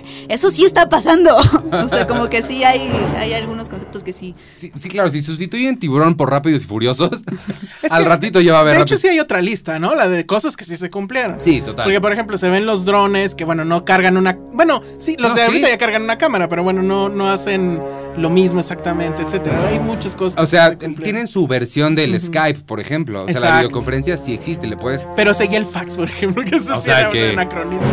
19. 0.00 0.02
Eso 0.28 0.50
sí 0.50 0.64
está 0.64 0.88
pasando. 0.88 1.36
o 1.72 1.88
sea, 1.88 2.06
como 2.06 2.28
que 2.28 2.42
sí 2.42 2.64
hay, 2.64 2.90
hay 3.16 3.32
algunos 3.34 3.68
conceptos 3.68 4.02
que 4.02 4.12
sí. 4.12 4.34
Sí, 4.52 4.72
sí, 4.78 4.88
claro, 4.88 5.10
si 5.10 5.22
sustituyen 5.22 5.78
tiburón 5.78 6.16
por 6.16 6.30
rápidos 6.30 6.62
y 6.62 6.66
furiosos, 6.66 7.10
Es 7.82 7.92
al 7.92 8.02
que, 8.02 8.08
ratito 8.08 8.40
ya 8.40 8.52
va 8.52 8.58
a 8.58 8.60
haber 8.62 8.76
De 8.76 8.82
hecho, 8.82 8.96
sí 8.98 9.08
hay 9.08 9.20
otra 9.20 9.40
lista, 9.40 9.78
¿no? 9.78 9.94
La 9.94 10.08
de 10.08 10.26
cosas 10.26 10.56
que 10.56 10.64
sí 10.64 10.76
se 10.76 10.90
cumplieron. 10.90 11.40
Sí, 11.40 11.60
total. 11.60 11.84
Porque, 11.84 11.99
por 12.00 12.12
ejemplo, 12.12 12.36
se 12.38 12.48
ven 12.48 12.66
los 12.66 12.84
drones 12.84 13.34
que, 13.34 13.44
bueno, 13.44 13.64
no 13.64 13.84
cargan 13.84 14.16
una. 14.16 14.36
Bueno, 14.52 14.80
sí, 14.98 15.16
los 15.18 15.30
No, 15.30 15.34
de 15.36 15.40
sí. 15.42 15.46
ahorita 15.48 15.68
ya 15.68 15.78
cargan 15.78 16.02
una 16.02 16.18
cámara, 16.18 16.48
pero 16.48 16.62
bueno, 16.62 16.82
no, 16.82 17.08
no 17.08 17.28
hacen 17.30 17.80
lo 18.16 18.30
mismo 18.30 18.60
exactamente, 18.60 19.22
etcétera. 19.22 19.58
Hay 19.68 19.78
muchas 19.80 20.16
cosas 20.16 20.42
O 20.42 20.46
sea, 20.46 20.70
se 20.70 20.76
tienen 20.88 21.28
su 21.28 21.46
versión 21.46 21.94
del 21.94 22.18
Skype, 22.20 22.60
por 22.60 22.80
ejemplo. 22.80 23.24
O 23.24 23.28
sea, 23.28 23.40
la 23.40 23.56
videoconferencia 23.58 24.16
sí 24.16 24.34
existe, 24.34 24.66
le 24.66 24.76
puedes 24.76 25.04
Pero 25.16 25.32
seguía 25.34 25.58
el 25.58 25.66
fax, 25.66 25.96
por 25.96 26.08
ejemplo, 26.08 26.44
que 26.48 26.56
eso 26.56 26.74
O 26.76 26.78
sí 26.78 26.86
sea, 26.86 27.00
era 27.02 27.10
que- 27.10 27.24
un 27.26 27.38
anacronismo. 27.38 27.86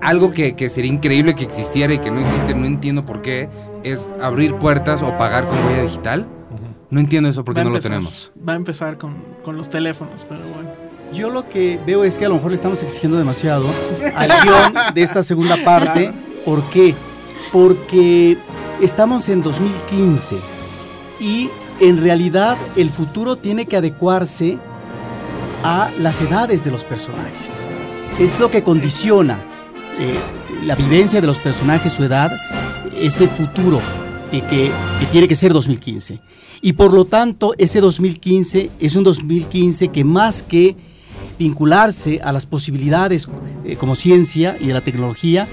Algo 0.00 0.32
que, 0.32 0.56
que 0.56 0.68
sería 0.68 0.90
increíble 0.90 1.34
que 1.36 1.44
existiera 1.44 1.92
y 1.94 1.98
que 1.98 2.10
no 2.10 2.18
existe, 2.20 2.54
no 2.54 2.66
entiendo 2.66 3.06
por 3.06 3.22
qué, 3.22 3.48
es 3.84 4.12
abrir 4.20 4.56
puertas 4.56 5.00
o 5.00 5.16
pagar 5.16 5.46
con 5.46 5.56
huella 5.66 5.82
digital. 5.82 6.26
No 6.90 7.00
entiendo 7.00 7.28
eso 7.30 7.44
porque 7.44 7.62
no 7.64 7.70
lo 7.70 7.78
tenemos. 7.78 8.32
Va 8.46 8.52
a 8.52 8.56
empezar 8.56 8.98
con, 8.98 9.14
con 9.44 9.56
los 9.56 9.70
teléfonos, 9.70 10.26
pero 10.28 10.40
bueno. 10.46 10.70
Yo 11.12 11.28
lo 11.28 11.48
que 11.48 11.78
veo 11.86 12.04
es 12.04 12.16
que 12.16 12.24
a 12.24 12.28
lo 12.28 12.36
mejor 12.36 12.52
le 12.52 12.54
estamos 12.54 12.82
exigiendo 12.82 13.18
demasiado 13.18 13.66
al 14.14 14.28
guion 14.28 14.94
de 14.94 15.02
esta 15.02 15.22
segunda 15.22 15.62
parte. 15.62 16.10
¿Por 16.44 16.62
qué? 16.70 16.94
Porque 17.52 18.38
estamos 18.80 19.28
en 19.28 19.42
2015 19.42 20.36
y 21.20 21.50
en 21.80 22.00
realidad 22.00 22.56
el 22.76 22.90
futuro 22.90 23.36
tiene 23.36 23.66
que 23.66 23.76
adecuarse 23.76 24.58
a 25.62 25.90
las 26.00 26.20
edades 26.22 26.64
de 26.64 26.70
los 26.70 26.84
personajes. 26.84 27.58
Es 28.18 28.40
lo 28.40 28.50
que 28.50 28.62
condiciona 28.62 29.38
eh, 29.98 30.18
la 30.64 30.74
vivencia 30.76 31.20
de 31.20 31.26
los 31.26 31.38
personajes, 31.38 31.92
su 31.92 32.04
edad, 32.04 32.32
ese 32.98 33.28
futuro 33.28 33.80
eh, 34.32 34.40
que, 34.48 34.70
que 34.98 35.06
tiene 35.12 35.28
que 35.28 35.34
ser 35.34 35.52
2015. 35.52 36.20
Y 36.62 36.72
por 36.72 36.94
lo 36.94 37.04
tanto, 37.04 37.54
ese 37.58 37.80
2015 37.80 38.70
es 38.80 38.96
un 38.96 39.04
2015 39.04 39.88
que 39.88 40.04
más 40.04 40.42
que 40.42 40.76
vincularse 41.46 42.20
a 42.22 42.30
las 42.32 42.46
posibilidades 42.46 43.28
eh, 43.64 43.76
como 43.76 43.94
ciencia 43.96 44.56
y 44.60 44.70
a 44.70 44.74
la 44.74 44.80
tecnología, 44.80 45.48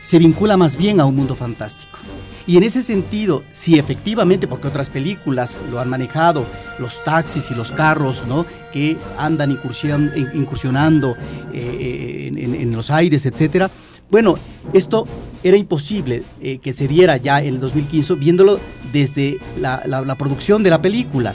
se 0.00 0.18
vincula 0.18 0.56
más 0.56 0.76
bien 0.76 1.00
a 1.00 1.04
un 1.06 1.16
mundo 1.16 1.34
fantástico. 1.34 1.98
Y 2.46 2.56
en 2.56 2.62
ese 2.64 2.82
sentido, 2.82 3.42
si 3.52 3.78
efectivamente, 3.78 4.46
porque 4.48 4.68
otras 4.68 4.88
películas 4.90 5.58
lo 5.70 5.78
han 5.78 5.88
manejado, 5.88 6.44
los 6.78 7.02
taxis 7.04 7.50
y 7.50 7.54
los 7.54 7.70
carros, 7.70 8.24
¿no? 8.26 8.44
Que 8.72 8.96
andan 9.18 9.50
incursion- 9.56 10.10
in- 10.16 10.30
incursionando 10.40 11.16
eh, 11.54 12.32
en, 12.64 12.72
los 12.72 12.90
aires, 12.90 13.24
etcétera. 13.26 13.70
Bueno, 14.10 14.36
esto 14.72 15.06
era 15.44 15.56
imposible 15.56 16.22
eh, 16.42 16.58
que 16.58 16.72
se 16.72 16.88
diera 16.88 17.16
ya 17.18 17.40
en 17.40 17.54
el 17.54 17.60
2015, 17.60 18.14
viéndolo 18.16 18.58
desde 18.92 19.38
la 19.60 20.14
producción 20.16 20.62
de 20.64 20.70
la 20.70 20.82
película. 20.82 21.34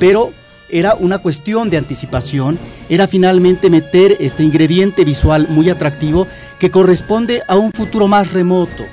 Pero 0.00 0.32
era 0.72 0.94
una 0.94 1.18
cuestión 1.18 1.70
de 1.70 1.76
anticipación, 1.76 2.58
era 2.88 3.06
finalmente 3.06 3.70
meter 3.70 4.16
este 4.18 4.42
ingrediente 4.42 5.04
visual 5.04 5.46
muy 5.50 5.70
atractivo 5.70 6.26
que 6.58 6.70
corresponde 6.70 7.42
a 7.46 7.56
un 7.56 7.70
futuro 7.72 8.08
más 8.08 8.32
remoto. 8.32 8.84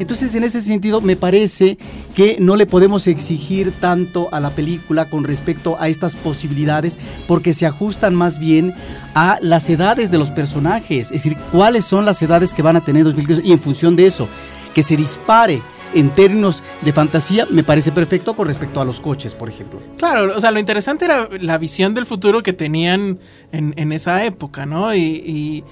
Entonces, 0.00 0.34
en 0.34 0.44
ese 0.44 0.62
sentido, 0.62 1.02
me 1.02 1.14
parece 1.14 1.76
que 2.14 2.38
no 2.40 2.56
le 2.56 2.64
podemos 2.64 3.06
exigir 3.06 3.70
tanto 3.70 4.30
a 4.32 4.40
la 4.40 4.50
película 4.50 5.04
con 5.04 5.24
respecto 5.24 5.76
a 5.78 5.88
estas 5.88 6.16
posibilidades, 6.16 6.98
porque 7.28 7.52
se 7.52 7.66
ajustan 7.66 8.14
más 8.14 8.38
bien 8.38 8.74
a 9.14 9.38
las 9.42 9.68
edades 9.68 10.10
de 10.10 10.16
los 10.16 10.30
personajes, 10.30 11.08
es 11.08 11.22
decir, 11.22 11.36
cuáles 11.52 11.84
son 11.84 12.06
las 12.06 12.22
edades 12.22 12.54
que 12.54 12.62
van 12.62 12.76
a 12.76 12.84
tener 12.84 13.00
en 13.00 13.04
2015 13.04 13.42
y 13.44 13.52
en 13.52 13.60
función 13.60 13.94
de 13.94 14.06
eso, 14.06 14.26
que 14.74 14.82
se 14.82 14.96
dispare 14.96 15.60
en 15.94 16.10
términos 16.10 16.62
de 16.82 16.92
fantasía, 16.92 17.46
me 17.50 17.62
parece 17.64 17.92
perfecto 17.92 18.34
con 18.34 18.46
respecto 18.46 18.80
a 18.80 18.84
los 18.84 19.00
coches, 19.00 19.34
por 19.34 19.48
ejemplo. 19.48 19.80
Claro, 19.98 20.36
o 20.36 20.40
sea, 20.40 20.50
lo 20.50 20.58
interesante 20.60 21.04
era 21.04 21.28
la 21.40 21.58
visión 21.58 21.94
del 21.94 22.06
futuro 22.06 22.42
que 22.42 22.52
tenían 22.52 23.18
en, 23.52 23.92
esa 23.92 24.24
época, 24.24 24.66
¿no? 24.66 24.94
Y, 24.94 25.00
y- 25.00 25.64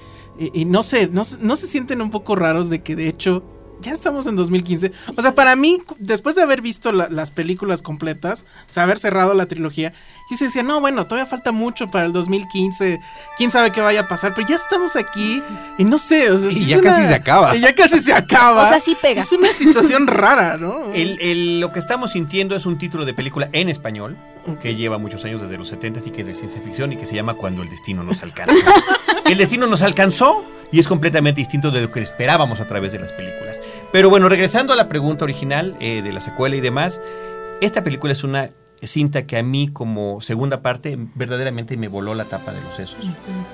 y- 0.53 0.65
no 0.65 0.83
sé, 0.83 1.07
no, 1.11 1.23
no 1.41 1.55
se 1.55 1.67
sienten 1.67 2.01
un 2.01 2.09
poco 2.11 2.35
raros 2.35 2.69
de 2.69 2.81
que 2.81 2.95
de 2.95 3.07
hecho 3.09 3.43
ya 3.81 3.91
estamos 3.93 4.27
en 4.27 4.35
2015. 4.35 4.91
O 5.15 5.21
sea, 5.21 5.33
para 5.35 5.55
mí, 5.55 5.81
después 5.99 6.35
de 6.35 6.41
haber 6.43 6.61
visto 6.61 6.91
la- 6.91 7.07
las 7.09 7.31
películas 7.31 7.81
completas, 7.81 8.45
o 8.69 8.73
sea, 8.73 8.83
haber 8.83 8.99
cerrado 8.99 9.33
la 9.33 9.45
trilogía, 9.47 9.93
y 10.29 10.35
se 10.37 10.45
decía, 10.45 10.63
no, 10.63 10.79
bueno, 10.81 11.05
todavía 11.07 11.25
falta 11.25 11.51
mucho 11.51 11.89
para 11.89 12.05
el 12.05 12.13
2015, 12.13 12.99
quién 13.37 13.51
sabe 13.51 13.71
qué 13.71 13.81
vaya 13.81 14.01
a 14.01 14.07
pasar, 14.07 14.33
pero 14.35 14.47
ya 14.47 14.55
estamos 14.55 14.95
aquí 14.95 15.41
y 15.77 15.83
no 15.85 15.97
sé, 15.97 16.29
o 16.31 16.37
sea, 16.37 16.51
Y 16.51 16.65
ya 16.65 16.81
casi 16.81 17.03
se 17.05 17.13
acaba. 17.15 17.55
Y 17.55 17.61
ya 17.61 17.73
casi 17.73 17.99
se 17.99 18.13
acaba. 18.13 18.63
O 18.65 18.67
sea, 18.67 18.79
sí 18.79 18.95
pega. 19.01 19.21
Es 19.21 19.31
una 19.31 19.49
situación 19.49 20.07
rara, 20.07 20.57
¿no? 20.57 20.91
El- 20.93 21.19
el- 21.21 21.59
lo 21.59 21.71
que 21.71 21.79
estamos 21.79 22.11
sintiendo 22.11 22.55
es 22.55 22.65
un 22.65 22.77
título 22.77 23.05
de 23.05 23.13
película 23.13 23.49
en 23.53 23.69
español 23.69 24.17
que 24.61 24.75
lleva 24.75 24.97
muchos 24.97 25.23
años 25.25 25.41
desde 25.41 25.57
los 25.57 25.67
70 25.67 25.99
y 26.05 26.11
que 26.11 26.21
es 26.21 26.27
de 26.27 26.33
ciencia 26.33 26.59
ficción 26.61 26.91
y 26.91 26.97
que 26.97 27.05
se 27.05 27.13
llama 27.15 27.35
Cuando 27.35 27.61
el 27.61 27.69
destino 27.69 28.03
nos 28.03 28.23
alcanza. 28.23 28.53
el 29.25 29.37
destino 29.37 29.67
nos 29.67 29.81
alcanzó 29.83 30.43
y 30.71 30.79
es 30.79 30.87
completamente 30.87 31.39
distinto 31.41 31.69
de 31.71 31.81
lo 31.81 31.91
que 31.91 32.01
esperábamos 32.01 32.59
a 32.59 32.65
través 32.65 32.91
de 32.91 32.99
las 32.99 33.13
películas. 33.13 33.61
Pero 33.91 34.09
bueno, 34.09 34.29
regresando 34.29 34.73
a 34.73 34.75
la 34.75 34.87
pregunta 34.87 35.23
original 35.23 35.75
eh, 35.79 36.01
de 36.01 36.11
la 36.11 36.21
secuela 36.21 36.55
y 36.55 36.61
demás, 36.61 37.01
esta 37.61 37.83
película 37.83 38.13
es 38.13 38.23
una 38.23 38.49
cinta 38.81 39.23
que 39.23 39.37
a 39.37 39.43
mí 39.43 39.67
como 39.67 40.21
segunda 40.21 40.61
parte 40.61 40.97
verdaderamente 41.15 41.75
me 41.75 41.87
voló 41.87 42.13
la 42.15 42.25
tapa 42.25 42.53
de 42.53 42.61
los 42.61 42.75
sesos. 42.75 42.99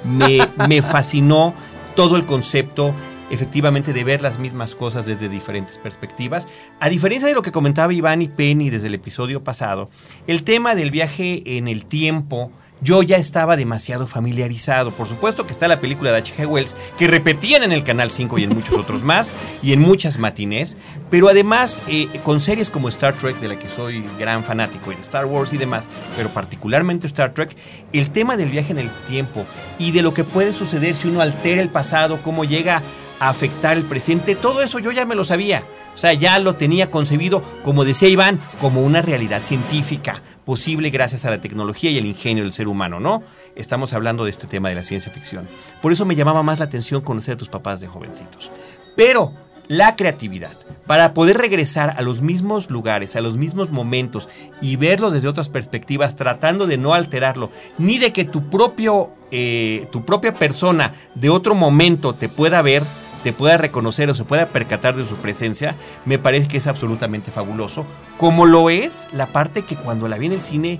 Me, 0.03 0.39
me 0.67 0.81
fascinó 0.81 1.53
todo 1.95 2.15
el 2.15 2.25
concepto 2.25 2.93
efectivamente 3.29 3.93
de 3.93 4.03
ver 4.03 4.21
las 4.21 4.39
mismas 4.39 4.75
cosas 4.75 5.05
desde 5.05 5.29
diferentes 5.29 5.77
perspectivas. 5.79 6.47
A 6.79 6.89
diferencia 6.89 7.27
de 7.27 7.33
lo 7.33 7.41
que 7.41 7.51
comentaba 7.51 7.93
Iván 7.93 8.21
y 8.21 8.27
Penny 8.27 8.69
desde 8.69 8.87
el 8.87 8.95
episodio 8.95 9.43
pasado, 9.43 9.89
el 10.27 10.43
tema 10.43 10.75
del 10.75 10.91
viaje 10.91 11.57
en 11.57 11.67
el 11.67 11.85
tiempo 11.85 12.51
yo 12.81 13.01
ya 13.03 13.17
estaba 13.17 13.55
demasiado 13.55 14.07
familiarizado. 14.07 14.91
Por 14.91 15.07
supuesto 15.07 15.45
que 15.45 15.51
está 15.51 15.67
la 15.67 15.79
película 15.79 16.11
de 16.11 16.17
H.G. 16.17 16.47
Wells, 16.47 16.75
que 16.97 17.07
repetían 17.07 17.63
en 17.63 17.71
el 17.71 17.83
Canal 17.83 18.11
5 18.11 18.37
y 18.37 18.43
en 18.43 18.53
muchos 18.53 18.77
otros 18.77 19.03
más, 19.03 19.33
y 19.63 19.73
en 19.73 19.79
muchas 19.79 20.17
matinés, 20.19 20.77
pero 21.09 21.29
además 21.29 21.81
eh, 21.87 22.07
con 22.23 22.41
series 22.41 22.69
como 22.69 22.89
Star 22.89 23.13
Trek, 23.15 23.39
de 23.39 23.47
la 23.47 23.57
que 23.57 23.69
soy 23.69 24.03
gran 24.19 24.43
fanático, 24.43 24.91
y 24.91 24.95
de 24.95 25.01
Star 25.01 25.25
Wars 25.25 25.53
y 25.53 25.57
demás, 25.57 25.89
pero 26.15 26.29
particularmente 26.29 27.07
Star 27.07 27.33
Trek, 27.33 27.55
el 27.93 28.11
tema 28.11 28.37
del 28.37 28.51
viaje 28.51 28.71
en 28.71 28.79
el 28.79 28.89
tiempo 29.07 29.45
y 29.79 29.91
de 29.91 30.01
lo 30.01 30.13
que 30.13 30.23
puede 30.23 30.53
suceder 30.53 30.95
si 30.95 31.07
uno 31.07 31.21
altera 31.21 31.61
el 31.61 31.69
pasado, 31.69 32.19
cómo 32.23 32.43
llega 32.43 32.83
afectar 33.19 33.77
el 33.77 33.83
presente, 33.83 34.35
todo 34.35 34.61
eso 34.61 34.79
yo 34.79 34.91
ya 34.91 35.05
me 35.05 35.15
lo 35.15 35.23
sabía. 35.23 35.63
O 35.95 35.97
sea, 35.97 36.13
ya 36.13 36.37
lo 36.39 36.55
tenía 36.55 36.91
concebido, 36.91 37.41
como 37.63 37.85
decía 37.85 38.09
Iván, 38.09 38.39
como 38.59 38.83
una 38.83 39.01
realidad 39.01 39.41
científica, 39.43 40.21
posible 40.43 40.89
gracias 40.89 41.23
a 41.23 41.29
la 41.29 41.39
tecnología 41.39 41.89
y 41.89 41.97
el 41.97 42.05
ingenio 42.05 42.43
del 42.43 42.51
ser 42.51 42.67
humano, 42.67 42.99
¿no? 42.99 43.23
Estamos 43.55 43.93
hablando 43.93 44.25
de 44.25 44.31
este 44.31 44.45
tema 44.45 44.67
de 44.67 44.75
la 44.75 44.83
ciencia 44.83 45.11
ficción. 45.11 45.47
Por 45.81 45.93
eso 45.93 46.05
me 46.05 46.15
llamaba 46.15 46.43
más 46.43 46.59
la 46.59 46.65
atención 46.65 47.01
conocer 47.01 47.35
a 47.35 47.37
tus 47.37 47.47
papás 47.47 47.79
de 47.79 47.87
jovencitos. 47.87 48.51
Pero 48.97 49.31
la 49.67 49.95
creatividad, 49.95 50.51
para 50.85 51.13
poder 51.13 51.37
regresar 51.37 51.95
a 51.97 52.01
los 52.01 52.21
mismos 52.21 52.69
lugares, 52.69 53.15
a 53.15 53.21
los 53.21 53.37
mismos 53.37 53.71
momentos 53.71 54.29
y 54.61 54.75
verlo 54.75 55.09
desde 55.09 55.27
otras 55.27 55.49
perspectivas, 55.49 56.15
tratando 56.15 56.67
de 56.67 56.77
no 56.77 56.93
alterarlo, 56.93 57.49
ni 57.77 57.97
de 57.97 58.13
que 58.13 58.25
tu 58.25 58.49
propio, 58.49 59.11
eh, 59.31 59.87
tu 59.91 60.05
propia 60.05 60.33
persona 60.33 60.93
de 61.15 61.29
otro 61.29 61.55
momento 61.55 62.13
te 62.13 62.29
pueda 62.29 62.61
ver, 62.61 62.83
te 63.25 63.33
pueda 63.33 63.57
reconocer 63.57 64.07
o 64.11 64.13
se 64.13 64.23
pueda 64.23 64.49
percatar 64.49 64.95
de 64.95 65.03
su 65.03 65.15
presencia, 65.15 65.75
me 66.05 66.19
parece 66.19 66.47
que 66.47 66.57
es 66.57 66.67
absolutamente 66.67 67.31
fabuloso. 67.31 67.83
Como 68.19 68.45
lo 68.45 68.69
es 68.69 69.07
la 69.13 69.25
parte 69.25 69.63
que 69.63 69.75
cuando 69.75 70.07
la 70.07 70.19
vi 70.19 70.27
en 70.27 70.33
el 70.33 70.43
cine, 70.43 70.79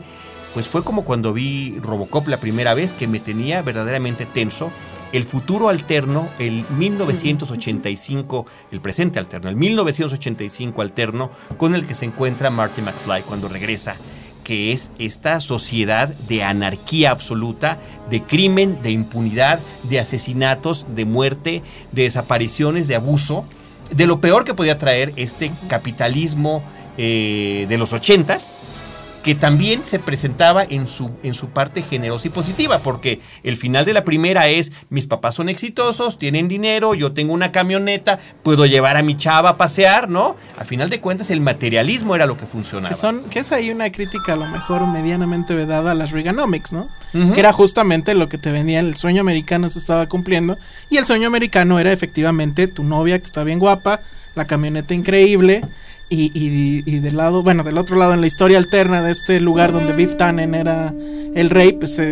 pues 0.53 0.67
fue 0.67 0.83
como 0.83 1.05
cuando 1.05 1.33
vi 1.33 1.79
Robocop 1.79 2.27
la 2.27 2.39
primera 2.39 2.75
vez, 2.75 2.93
que 2.93 3.07
me 3.07 3.19
tenía 3.19 3.63
verdaderamente 3.63 4.27
tenso. 4.27 4.71
El 5.11 5.23
futuro 5.23 5.69
alterno, 5.69 6.29
el 6.37 6.65
1985, 6.69 8.45
el 8.71 8.79
presente 8.79 9.17
alterno, 9.17 9.49
el 9.49 9.55
1985 9.55 10.83
alterno, 10.83 11.31
con 11.57 11.73
el 11.73 11.87
que 11.87 11.95
se 11.95 12.05
encuentra 12.05 12.51
Marty 12.51 12.83
McFly 12.83 13.23
cuando 13.23 13.47
regresa 13.47 13.95
que 14.45 14.71
es 14.71 14.91
esta 14.99 15.41
sociedad 15.41 16.07
de 16.07 16.43
anarquía 16.43 17.09
absoluta, 17.11 17.79
de 18.11 18.21
crimen, 18.21 18.81
de 18.83 18.91
impunidad, 18.91 19.59
de 19.83 19.99
asesinatos, 19.99 20.85
de 20.95 21.03
muerte, 21.03 21.63
de 21.91 22.03
desapariciones, 22.03 22.87
de 22.87 22.95
abuso, 22.95 23.43
de 23.89 24.05
lo 24.05 24.21
peor 24.21 24.45
que 24.45 24.53
podía 24.53 24.77
traer 24.77 25.13
este 25.15 25.51
capitalismo 25.67 26.63
eh, 26.97 27.65
de 27.67 27.77
los 27.77 27.91
ochentas, 27.91 28.59
que 29.25 29.34
también 29.34 29.84
se 29.86 29.98
presentaba 29.98 30.63
en 30.63 30.86
su, 30.86 31.10
en 31.24 31.34
su 31.34 31.48
parte 31.48 31.82
generosa 31.82 32.27
y 32.27 32.29
positiva, 32.29 32.77
porque 32.77 33.22
el 33.41 33.58
final 33.58 33.84
de 33.84 33.91
la 33.91 34.03
primera 34.03 34.50
es, 34.50 34.72
mis 34.89 35.08
papás 35.08 35.34
son 35.34 35.50
exitosos, 35.50 36.20
tienen 36.20 36.48
dinero, 36.48 36.94
yo 36.94 37.12
tengo 37.12 37.34
una 37.34 37.51
camioneta, 37.51 38.20
puedo 38.44 38.67
llevar 38.67 38.98
a 38.98 39.01
mi 39.01 39.17
chava 39.17 39.50
a 39.50 39.58
pasear, 39.58 40.10
¿no? 40.12 40.36
A 40.60 40.63
final 40.63 40.91
de 40.91 41.01
cuentas, 41.01 41.32
el 41.32 41.41
materialismo 41.41 42.13
era 42.13 42.27
lo 42.27 42.38
que 42.38 42.46
funcionaba. 42.46 42.89
Que, 42.89 43.01
son, 43.01 43.24
que 43.24 43.39
es 43.39 43.51
ahí 43.51 43.72
una 43.72 43.91
crítica 43.91 44.34
a 44.34 44.36
lo 44.36 44.46
mejor 44.46 44.86
medianamente 44.86 45.55
vedada 45.55 45.94
a 45.94 45.96
las 45.96 46.12
Reaganomics, 46.12 46.74
¿no? 46.74 46.88
Que 47.34 47.39
era 47.39 47.51
justamente 47.51 48.13
lo 48.13 48.29
que 48.29 48.38
te 48.38 48.51
vendía, 48.51 48.79
el 48.79 48.96
sueño 48.96 49.22
americano 49.22 49.70
se 49.70 49.79
estaba 49.79 50.05
cumpliendo, 50.05 50.55
y 50.91 50.98
el 50.98 51.05
sueño 51.08 51.25
americano 51.25 51.79
era 51.79 51.91
efectivamente 51.91 52.67
tu 52.67 52.84
novia 52.84 53.17
que 53.17 53.25
está 53.25 53.44
bien 53.44 53.58
guapa, 53.58 54.01
la 54.36 54.46
camioneta 54.46 54.94
increíble, 54.94 55.63
y, 56.09 56.25
y, 56.35 56.83
y 56.85 57.00
del 57.00 57.17
lado, 57.17 57.41
bueno, 57.43 57.63
del 57.63 57.77
otro 57.77 57.95
lado, 57.97 58.13
en 58.13 58.21
la 58.21 58.27
historia 58.27 58.57
alterna 58.57 59.01
de 59.01 59.12
este 59.12 59.39
lugar 59.39 59.71
donde 59.71 59.93
Biff 59.93 60.15
Tannen 60.17 60.53
era 60.53 60.93
el 61.33 61.50
rey, 61.50 61.74
pues 61.74 61.97
eh, 62.00 62.03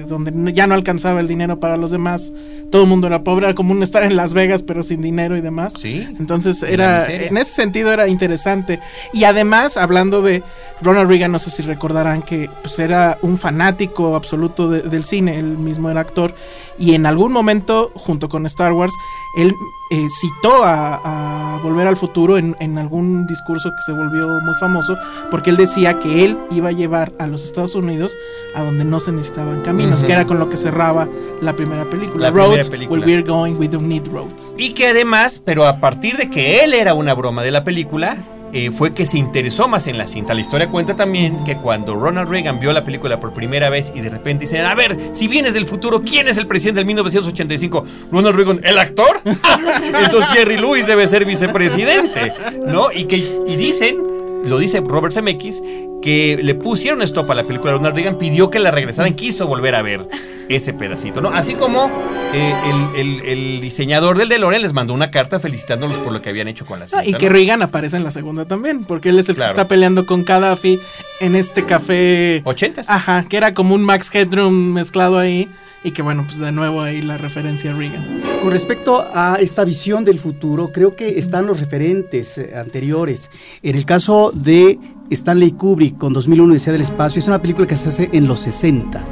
eh, 0.00 0.04
donde 0.08 0.52
ya 0.52 0.66
no 0.66 0.74
alcanzaba 0.74 1.20
el 1.20 1.28
dinero 1.28 1.60
para 1.60 1.76
los 1.76 1.90
demás, 1.90 2.32
todo 2.70 2.82
el 2.82 2.88
mundo 2.88 3.06
era 3.06 3.22
pobre, 3.22 3.46
era 3.46 3.54
como 3.54 3.72
un 3.72 3.82
estar 3.82 4.02
en 4.02 4.16
Las 4.16 4.32
Vegas 4.34 4.62
pero 4.62 4.82
sin 4.82 5.02
dinero 5.02 5.36
y 5.36 5.40
demás. 5.42 5.74
Sí. 5.78 6.08
Entonces 6.18 6.62
era, 6.62 7.06
en 7.06 7.36
ese 7.36 7.52
sentido 7.52 7.92
era 7.92 8.08
interesante. 8.08 8.80
Y 9.12 9.24
además, 9.24 9.76
hablando 9.76 10.22
de 10.22 10.42
Ronald 10.80 11.08
Reagan, 11.10 11.30
no 11.30 11.38
sé 11.38 11.50
si 11.50 11.62
recordarán 11.62 12.22
que 12.22 12.48
pues 12.62 12.78
era 12.78 13.18
un 13.22 13.36
fanático 13.38 14.16
absoluto 14.16 14.68
de- 14.70 14.82
del 14.82 15.04
cine, 15.04 15.38
él 15.38 15.58
mismo 15.58 15.90
era 15.90 16.00
actor, 16.00 16.34
y 16.78 16.94
en 16.94 17.04
algún 17.06 17.30
momento, 17.32 17.92
junto 17.94 18.28
con 18.28 18.46
Star 18.46 18.72
Wars, 18.72 18.92
él 19.36 19.52
eh, 19.92 20.08
citó 20.08 20.64
a, 20.64 21.00
a 21.04 21.58
Volver 21.58 21.86
al 21.86 21.98
Futuro 21.98 22.38
en, 22.38 22.56
en 22.60 22.78
algún 22.78 23.26
discurso 23.26 23.68
que 23.70 23.82
se 23.84 23.92
volvió 23.92 24.26
muy 24.40 24.54
famoso, 24.54 24.96
porque 25.30 25.50
él 25.50 25.58
decía 25.58 25.98
que 25.98 26.24
él 26.24 26.38
iba 26.50 26.70
a 26.70 26.72
llevar 26.72 27.12
a 27.18 27.26
los 27.26 27.44
Estados 27.44 27.74
Unidos 27.74 28.16
a 28.54 28.62
donde 28.64 28.86
no 28.86 29.00
se 29.00 29.12
necesitaban 29.12 29.60
caminos, 29.60 30.02
que 30.02 30.12
era 30.12 30.24
con 30.24 30.38
lo 30.38 30.48
que 30.48 30.56
cerraba 30.56 31.08
la 31.42 31.54
primera 31.54 31.84
película. 31.84 32.30
La 32.30 32.32
primera 32.32 32.64
película. 32.64 33.00
where 33.00 33.16
we're 33.16 33.22
going, 33.22 33.56
we 33.58 33.68
don't 33.68 33.86
need 33.86 34.06
roads. 34.08 34.54
Y 34.56 34.72
que 34.72 34.86
además, 34.86 35.42
pero 35.44 35.66
a 35.66 35.76
partir 35.76 36.16
de 36.16 36.30
que 36.30 36.64
él 36.64 36.72
era 36.72 36.94
una 36.94 37.12
broma 37.12 37.42
de 37.42 37.50
la 37.50 37.62
película, 37.62 38.16
eh, 38.52 38.70
fue 38.70 38.92
que 38.92 39.06
se 39.06 39.18
interesó 39.18 39.68
más 39.68 39.86
en 39.86 39.98
la 39.98 40.06
cinta. 40.06 40.34
La 40.34 40.40
historia 40.40 40.68
cuenta 40.68 40.94
también 40.94 41.44
que 41.44 41.56
cuando 41.56 41.94
Ronald 41.94 42.28
Reagan 42.28 42.60
vio 42.60 42.72
la 42.72 42.84
película 42.84 43.18
por 43.20 43.32
primera 43.32 43.70
vez 43.70 43.92
y 43.94 44.00
de 44.00 44.10
repente 44.10 44.44
dicen, 44.44 44.64
a 44.64 44.74
ver, 44.74 44.98
si 45.12 45.28
vienes 45.28 45.54
del 45.54 45.64
futuro, 45.64 46.02
¿quién 46.02 46.28
es 46.28 46.36
el 46.36 46.46
presidente 46.46 46.80
del 46.80 46.86
1985? 46.86 47.84
Ronald 48.10 48.36
Reagan, 48.36 48.60
¿el 48.64 48.78
actor? 48.78 49.20
Entonces 49.24 50.30
Jerry 50.32 50.58
Lewis 50.58 50.86
debe 50.86 51.06
ser 51.08 51.24
vicepresidente, 51.24 52.32
¿no? 52.66 52.92
Y 52.92 53.04
que 53.04 53.16
y 53.46 53.56
dicen, 53.56 54.11
lo 54.44 54.58
dice 54.58 54.80
Robert 54.84 55.14
Zemeckis, 55.14 55.62
que 56.02 56.38
le 56.42 56.54
pusieron 56.54 57.00
stop 57.02 57.30
a 57.30 57.34
la 57.34 57.44
película. 57.44 57.72
Ronald 57.72 57.94
Reagan 57.94 58.18
pidió 58.18 58.50
que 58.50 58.58
la 58.58 58.70
regresaran, 58.70 59.14
quiso 59.14 59.46
volver 59.46 59.74
a 59.74 59.82
ver 59.82 60.06
ese 60.48 60.72
pedacito, 60.74 61.20
¿no? 61.20 61.30
Así 61.30 61.54
como 61.54 61.90
eh, 62.34 62.54
el, 62.94 63.00
el- 63.00 63.24
el 63.28 63.60
diseñador 63.60 64.18
del 64.18 64.28
DeLorean 64.28 64.62
les 64.62 64.72
mandó 64.72 64.92
una 64.94 65.10
carta 65.10 65.38
felicitándolos 65.38 65.96
por 65.98 66.12
lo 66.12 66.20
que 66.20 66.30
habían 66.30 66.48
hecho 66.48 66.66
con 66.66 66.80
la 66.80 66.88
cinta. 66.88 67.04
Ah, 67.04 67.08
y 67.08 67.14
que 67.14 67.26
¿no? 67.26 67.32
Reagan 67.32 67.62
aparece 67.62 67.96
en 67.96 68.04
la 68.04 68.10
segunda 68.10 68.44
también, 68.44 68.84
porque 68.84 69.10
él 69.10 69.18
es 69.18 69.28
el 69.28 69.36
Claro. 69.36 69.54
que 69.54 69.60
está 69.60 69.68
peleando 69.68 70.04
con 70.04 70.24
Gaddafi 70.24 70.78
en 71.20 71.36
este 71.36 71.64
café. 71.64 72.42
80s. 72.44 72.86
Ajá, 72.88 73.24
que 73.28 73.36
era 73.36 73.54
como 73.54 73.74
un 73.74 73.84
Max 73.84 74.10
Headroom 74.12 74.72
mezclado 74.72 75.18
ahí. 75.18 75.48
Y 75.84 75.90
que 75.90 76.02
bueno, 76.02 76.24
pues 76.24 76.38
de 76.38 76.52
nuevo 76.52 76.80
ahí 76.82 77.02
la 77.02 77.18
referencia 77.18 77.72
a 77.72 77.74
Reagan. 77.74 78.22
Con 78.40 78.52
respecto 78.52 79.04
a 79.12 79.36
esta 79.40 79.64
visión 79.64 80.04
del 80.04 80.18
futuro, 80.18 80.70
creo 80.72 80.94
que 80.94 81.18
están 81.18 81.46
los 81.46 81.58
referentes 81.58 82.38
eh, 82.38 82.52
anteriores. 82.56 83.30
En 83.62 83.76
el 83.76 83.84
caso 83.84 84.30
de 84.32 84.78
Stanley 85.10 85.52
Kubrick 85.52 85.98
con 85.98 86.12
2001 86.12 86.52
Odisea 86.52 86.72
del 86.72 86.82
Espacio, 86.82 87.18
es 87.18 87.26
una 87.26 87.42
película 87.42 87.66
que 87.66 87.76
se 87.76 87.88
hace 87.88 88.10
en 88.12 88.28
los 88.28 88.40
60. 88.40 89.04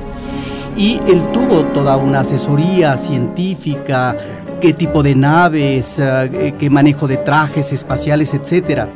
Y 0.76 1.00
él 1.08 1.20
tuvo 1.32 1.64
toda 1.66 1.96
una 1.96 2.20
asesoría 2.20 2.96
científica, 2.96 4.16
qué 4.60 4.72
tipo 4.72 5.02
de 5.02 5.16
naves, 5.16 5.98
eh, 5.98 6.54
qué 6.56 6.70
manejo 6.70 7.08
de 7.08 7.16
trajes 7.16 7.72
espaciales, 7.72 8.32
etc. 8.32 8.86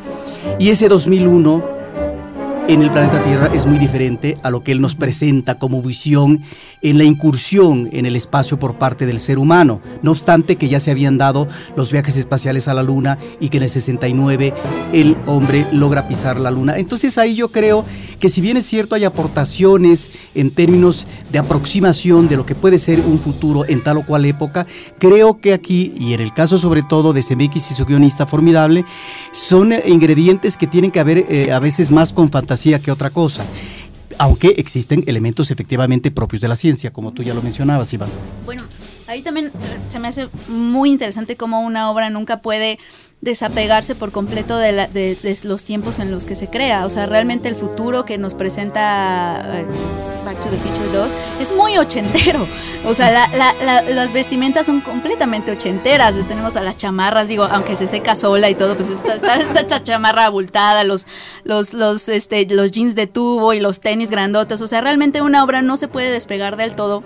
Y 0.60 0.70
ese 0.70 0.88
2001 0.88 1.73
en 2.66 2.80
el 2.80 2.90
planeta 2.90 3.22
Tierra 3.22 3.50
es 3.52 3.66
muy 3.66 3.78
diferente 3.78 4.38
a 4.42 4.50
lo 4.50 4.64
que 4.64 4.72
él 4.72 4.80
nos 4.80 4.94
presenta 4.94 5.58
como 5.58 5.82
visión 5.82 6.42
en 6.80 6.96
la 6.96 7.04
incursión 7.04 7.90
en 7.92 8.06
el 8.06 8.16
espacio 8.16 8.58
por 8.58 8.78
parte 8.78 9.04
del 9.04 9.18
ser 9.18 9.38
humano. 9.38 9.82
No 10.02 10.12
obstante 10.12 10.56
que 10.56 10.68
ya 10.68 10.80
se 10.80 10.90
habían 10.90 11.18
dado 11.18 11.46
los 11.76 11.92
viajes 11.92 12.16
espaciales 12.16 12.66
a 12.66 12.74
la 12.74 12.82
Luna 12.82 13.18
y 13.38 13.50
que 13.50 13.58
en 13.58 13.64
el 13.64 13.68
69 13.68 14.54
el 14.94 15.16
hombre 15.26 15.66
logra 15.72 16.08
pisar 16.08 16.40
la 16.40 16.50
Luna. 16.50 16.78
Entonces 16.78 17.18
ahí 17.18 17.34
yo 17.34 17.48
creo 17.48 17.84
que 18.18 18.30
si 18.30 18.40
bien 18.40 18.56
es 18.56 18.64
cierto 18.64 18.94
hay 18.94 19.04
aportaciones 19.04 20.10
en 20.34 20.50
términos 20.50 21.06
de 21.32 21.38
aproximación 21.38 22.28
de 22.28 22.36
lo 22.36 22.46
que 22.46 22.54
puede 22.54 22.78
ser 22.78 23.00
un 23.00 23.18
futuro 23.18 23.66
en 23.66 23.82
tal 23.82 23.98
o 23.98 24.06
cual 24.06 24.24
época, 24.24 24.66
creo 24.98 25.38
que 25.38 25.52
aquí, 25.52 25.92
y 25.98 26.14
en 26.14 26.20
el 26.20 26.32
caso 26.32 26.56
sobre 26.56 26.82
todo 26.82 27.12
de 27.12 27.22
Zemeckis 27.22 27.70
y 27.70 27.74
su 27.74 27.84
guionista 27.84 28.26
formidable, 28.26 28.86
son 29.32 29.74
ingredientes 29.86 30.56
que 30.56 30.66
tienen 30.66 30.90
que 30.90 31.00
haber 31.00 31.26
eh, 31.28 31.52
a 31.52 31.58
veces 31.58 31.90
más 31.90 32.12
con 32.12 32.30
fantasía 32.30 32.53
que 32.80 32.90
otra 32.90 33.10
cosa. 33.10 33.44
Aunque 34.18 34.54
existen 34.58 35.02
elementos 35.06 35.50
efectivamente 35.50 36.10
propios 36.10 36.40
de 36.40 36.48
la 36.48 36.56
ciencia, 36.56 36.92
como 36.92 37.12
tú 37.12 37.22
ya 37.22 37.34
lo 37.34 37.42
mencionabas, 37.42 37.92
Iván. 37.92 38.08
Bueno, 38.44 38.62
ahí 39.08 39.22
también 39.22 39.50
se 39.88 39.98
me 39.98 40.06
hace 40.08 40.28
muy 40.48 40.90
interesante 40.90 41.36
cómo 41.36 41.60
una 41.62 41.90
obra 41.90 42.10
nunca 42.10 42.40
puede 42.40 42.78
desapegarse 43.22 43.94
por 43.96 44.12
completo 44.12 44.56
de, 44.58 44.70
la- 44.72 44.86
de 44.86 45.16
los 45.44 45.64
tiempos 45.64 45.98
en 45.98 46.10
los 46.12 46.26
que 46.26 46.36
se 46.36 46.48
crea. 46.48 46.86
O 46.86 46.90
sea, 46.90 47.06
realmente 47.06 47.48
el 47.48 47.56
futuro 47.56 48.04
que 48.04 48.18
nos 48.18 48.34
presenta 48.34 49.60
eh, 49.62 49.66
Back 50.24 50.40
to 50.40 50.48
the 50.48 50.56
Future 50.56 50.88
2 50.92 51.12
es 51.40 51.52
muy 51.52 51.76
ochentero. 51.78 52.46
O 52.86 52.94
sea, 52.94 53.10
la- 53.10 53.28
la- 53.36 53.54
la- 53.64 53.82
las 53.82 54.12
vestimentas 54.12 54.66
son 54.66 54.80
completamente 54.80 55.52
ochenteras. 55.52 56.14
Tenemos 56.28 56.56
a 56.56 56.62
las 56.62 56.76
chamarras, 56.76 57.28
digo, 57.28 57.44
aunque 57.44 57.76
se 57.76 57.86
seca 57.86 58.14
sola 58.14 58.50
y 58.50 58.54
todo, 58.54 58.76
pues 58.76 58.88
está, 58.90 59.14
está 59.14 59.34
esta 59.60 59.82
chamarra 59.82 60.26
abultada, 60.26 60.84
los, 60.84 61.06
los, 61.44 61.72
los, 61.74 62.08
este, 62.08 62.46
los 62.46 62.72
jeans 62.72 62.94
de 62.94 63.06
tubo 63.06 63.52
y 63.52 63.60
los 63.60 63.80
tenis 63.80 64.10
grandotes. 64.10 64.60
O 64.60 64.66
sea, 64.66 64.80
realmente 64.80 65.22
una 65.22 65.42
obra 65.44 65.62
no 65.62 65.76
se 65.76 65.88
puede 65.88 66.10
despegar 66.10 66.56
del 66.56 66.74
todo 66.74 67.02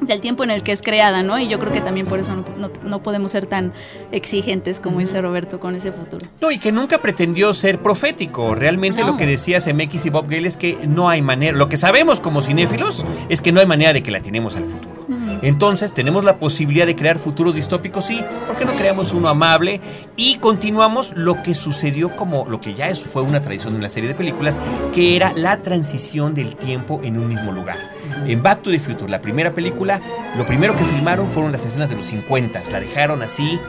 del 0.00 0.20
tiempo 0.20 0.44
en 0.44 0.50
el 0.50 0.62
que 0.62 0.72
es 0.72 0.82
creada, 0.82 1.22
¿no? 1.22 1.38
Y 1.38 1.48
yo 1.48 1.58
creo 1.58 1.72
que 1.72 1.80
también 1.80 2.06
por 2.06 2.18
eso 2.18 2.34
no, 2.34 2.44
no- 2.58 2.70
no 2.84 3.02
podemos 3.02 3.30
ser 3.30 3.46
tan 3.46 3.72
exigentes, 4.12 4.80
como 4.80 4.98
dice 5.00 5.20
Roberto, 5.20 5.60
con 5.60 5.74
ese 5.74 5.92
futuro. 5.92 6.26
No, 6.40 6.50
y 6.50 6.58
que 6.58 6.72
nunca 6.72 6.98
pretendió 6.98 7.54
ser 7.54 7.78
profético. 7.80 8.54
Realmente 8.54 9.00
No. 9.02 9.08
lo 9.08 9.16
que 9.16 9.26
decía 9.26 9.60
CMX 9.60 10.06
y 10.06 10.10
Bob 10.10 10.28
Gale 10.28 10.48
es 10.48 10.56
que 10.56 10.78
no 10.86 11.08
hay 11.08 11.22
manera. 11.22 11.56
Lo 11.56 11.68
que 11.68 11.76
sabemos 11.76 12.20
como 12.20 12.42
cinéfilos 12.42 13.04
es 13.28 13.40
que 13.40 13.52
no 13.52 13.60
hay 13.60 13.66
manera 13.66 13.92
de 13.92 14.02
que 14.02 14.10
la 14.10 14.20
tenemos 14.20 14.56
al 14.56 14.64
futuro. 14.64 14.94
Entonces, 15.42 15.92
tenemos 15.92 16.24
la 16.24 16.38
posibilidad 16.38 16.86
de 16.86 16.96
crear 16.96 17.18
futuros 17.18 17.54
distópicos, 17.54 18.06
sí. 18.06 18.22
¿Por 18.46 18.56
qué 18.56 18.64
no 18.64 18.72
creamos 18.72 19.12
uno 19.12 19.28
amable? 19.28 19.80
Y 20.16 20.36
continuamos 20.36 21.12
lo 21.16 21.42
que 21.42 21.54
sucedió 21.54 22.14
como 22.16 22.46
lo 22.48 22.60
que 22.60 22.72
ya 22.74 22.94
fue 22.94 23.20
una 23.22 23.42
tradición 23.42 23.74
en 23.74 23.82
la 23.82 23.90
serie 23.90 24.08
de 24.08 24.14
películas, 24.14 24.58
que 24.94 25.16
era 25.16 25.32
la 25.34 25.60
transición 25.60 26.34
del 26.34 26.56
tiempo 26.56 27.00
en 27.04 27.18
un 27.18 27.28
mismo 27.28 27.52
lugar. 27.52 27.76
En 28.26 28.42
Back 28.42 28.62
to 28.62 28.70
the 28.70 28.78
Future, 28.78 29.10
la 29.10 29.20
primera 29.20 29.52
película, 29.54 30.00
lo 30.36 30.46
primero 30.46 30.74
que 30.76 30.84
filmaron 30.84 31.30
fueron 31.30 31.52
las 31.52 31.64
escenas 31.64 31.90
de 31.90 31.96
los 31.96 32.06
50. 32.06 32.62
La 32.70 32.80
dejaron 32.80 33.22
así 33.22 33.60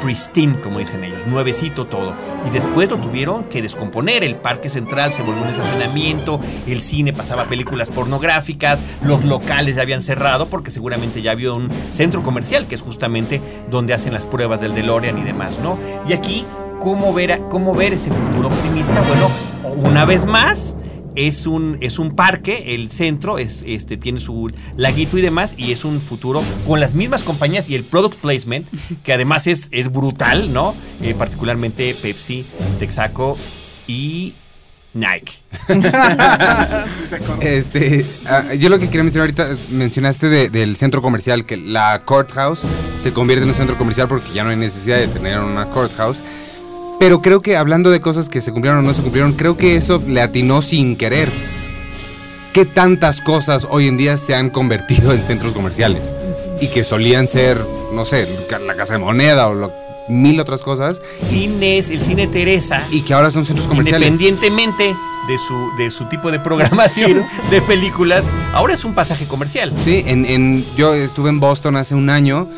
pristine, 0.00 0.60
como 0.60 0.78
dicen 0.78 1.02
ellos, 1.04 1.26
nuevecito 1.26 1.86
todo. 1.86 2.14
Y 2.46 2.50
después 2.50 2.90
lo 2.90 2.98
tuvieron 2.98 3.44
que 3.44 3.62
descomponer. 3.62 4.24
El 4.24 4.36
parque 4.36 4.68
central 4.68 5.12
se 5.12 5.22
volvió 5.22 5.42
un 5.42 5.48
estacionamiento, 5.48 6.40
el 6.66 6.82
cine 6.82 7.12
pasaba 7.12 7.44
películas 7.44 7.90
pornográficas, 7.90 8.82
los 9.02 9.24
locales 9.24 9.76
ya 9.76 9.82
habían 9.82 10.02
cerrado 10.02 10.46
porque 10.46 10.70
seguramente 10.70 11.22
ya 11.22 11.32
había 11.32 11.52
un 11.52 11.70
centro 11.92 12.22
comercial 12.22 12.66
que 12.66 12.74
es 12.74 12.82
justamente 12.82 13.40
donde 13.70 13.94
hacen 13.94 14.12
las 14.12 14.26
pruebas 14.26 14.60
del 14.60 14.74
DeLorean 14.74 15.18
y 15.18 15.22
demás, 15.22 15.58
¿no? 15.62 15.78
Y 16.06 16.12
aquí, 16.12 16.44
¿cómo 16.80 17.12
ver, 17.14 17.40
cómo 17.48 17.74
ver 17.74 17.94
ese 17.94 18.10
futuro 18.10 18.48
optimista? 18.48 19.00
Bueno, 19.02 19.30
una 19.76 20.04
vez 20.04 20.26
más, 20.26 20.76
es 21.16 21.46
un, 21.46 21.78
es 21.80 21.98
un 21.98 22.14
parque, 22.16 22.74
el 22.74 22.90
centro 22.90 23.38
es, 23.38 23.62
este, 23.66 23.96
tiene 23.96 24.20
su 24.20 24.50
laguito 24.76 25.18
y 25.18 25.22
demás, 25.22 25.54
y 25.56 25.72
es 25.72 25.84
un 25.84 26.00
futuro 26.00 26.42
con 26.66 26.80
las 26.80 26.94
mismas 26.94 27.22
compañías 27.22 27.68
y 27.68 27.74
el 27.74 27.84
product 27.84 28.16
placement, 28.20 28.68
que 29.02 29.12
además 29.12 29.46
es, 29.46 29.68
es 29.72 29.90
brutal, 29.92 30.52
¿no? 30.52 30.74
Eh, 31.02 31.14
particularmente 31.16 31.94
Pepsi, 32.00 32.44
Texaco 32.78 33.36
y 33.86 34.34
Nike. 34.94 35.32
Este, 37.40 38.04
ah, 38.26 38.54
yo 38.54 38.68
lo 38.68 38.78
que 38.78 38.86
quería 38.86 39.02
mencionar 39.02 39.28
ahorita, 39.28 39.48
mencionaste 39.72 40.28
de- 40.28 40.50
del 40.50 40.76
centro 40.76 41.02
comercial, 41.02 41.44
que 41.44 41.56
la 41.56 42.02
courthouse 42.04 42.62
se 42.96 43.12
convierte 43.12 43.42
en 43.44 43.50
un 43.50 43.54
centro 43.54 43.76
comercial 43.76 44.08
porque 44.08 44.32
ya 44.32 44.44
no 44.44 44.50
hay 44.50 44.56
necesidad 44.56 44.98
de 44.98 45.08
tener 45.08 45.38
una 45.40 45.66
courthouse. 45.66 46.22
Pero 47.04 47.20
creo 47.20 47.42
que 47.42 47.54
hablando 47.58 47.90
de 47.90 48.00
cosas 48.00 48.30
que 48.30 48.40
se 48.40 48.50
cumplieron 48.50 48.78
o 48.78 48.82
no 48.82 48.94
se 48.94 49.02
cumplieron, 49.02 49.34
creo 49.34 49.58
que 49.58 49.76
eso 49.76 50.02
le 50.08 50.22
atinó 50.22 50.62
sin 50.62 50.96
querer. 50.96 51.28
¿Qué 52.54 52.64
tantas 52.64 53.20
cosas 53.20 53.66
hoy 53.68 53.88
en 53.88 53.98
día 53.98 54.16
se 54.16 54.34
han 54.34 54.48
convertido 54.48 55.12
en 55.12 55.22
centros 55.22 55.52
comerciales? 55.52 56.10
Y 56.62 56.68
que 56.68 56.82
solían 56.82 57.28
ser, 57.28 57.60
no 57.92 58.06
sé, 58.06 58.26
la 58.66 58.74
casa 58.74 58.94
de 58.94 59.00
moneda 59.00 59.48
o 59.48 59.54
lo- 59.54 59.70
mil 60.08 60.40
otras 60.40 60.62
cosas 60.62 61.02
Cines, 61.20 61.90
el 61.90 62.00
cine 62.00 62.26
Teresa, 62.26 62.82
y 62.90 63.02
que 63.02 63.12
ahora 63.12 63.30
son 63.30 63.44
centros 63.44 63.68
comerciales. 63.68 64.08
independientemente 64.08 64.96
de 65.28 65.36
su, 65.36 65.76
de 65.76 65.90
su 65.90 66.06
tipo 66.06 66.30
de 66.32 66.38
programación 66.40 67.22
de 67.50 67.60
películas, 67.60 68.24
ahora 68.54 68.72
es 68.72 68.82
un 68.86 68.94
pasaje 68.94 69.26
comercial. 69.26 69.74
Sí, 69.84 70.02
en, 70.06 70.24
en- 70.24 70.64
yo 70.74 70.94
estuve 70.94 71.28
en 71.28 71.38
Boston 71.38 71.76
hace 71.76 71.94
un 71.94 72.08
año 72.08 72.48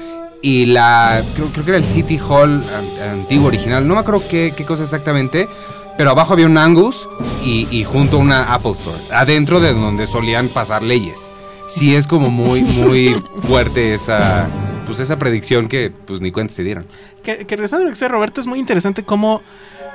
y 0.43 0.67
la 0.67 1.23
creo, 1.35 1.49
creo 1.49 1.65
que 1.65 1.71
era 1.73 1.79
el 1.79 1.85
City 1.85 2.19
Hall 2.19 2.63
an- 2.77 3.09
antiguo 3.21 3.47
original, 3.49 3.87
no 3.87 3.95
me 3.95 4.01
acuerdo 4.01 4.23
qué, 4.29 4.53
qué 4.57 4.65
cosa 4.65 4.83
exactamente, 4.85 5.49
pero 5.97 6.11
abajo 6.11 6.35
había 6.35 6.47
un 6.47 6.59
Angus 6.59 7.09
y, 7.45 7.67
y 7.71 7.85
junto 7.85 8.19
una 8.19 8.53
Apple 8.55 8.73
Store, 8.73 8.99
adentro 9.13 9.61
de 9.61 9.73
donde 9.73 10.07
solían 10.07 10.49
pasar 10.49 10.83
leyes. 10.83 11.29
Sí 11.69 11.97
es 11.97 12.07
como 12.07 12.31
muy 12.31 12.63
muy 12.63 13.17
fuerte 13.43 13.95
esa 13.95 14.47
pues 14.87 15.01
esa 15.01 15.19
predicción 15.19 15.67
que 15.69 15.91
pues 15.91 16.21
ni 16.21 16.31
cuenta 16.31 16.55
se 16.55 16.63
dieron. 16.63 16.85
Que, 17.25 17.39
que 17.39 17.57
regresando 17.57 17.83
a 17.83 17.85
lo 17.87 17.91
que 17.91 17.95
decía 17.95 18.07
Roberto, 18.09 18.41
es 18.41 18.47
muy 18.47 18.61
interesante 18.61 19.03
cómo, 19.03 19.43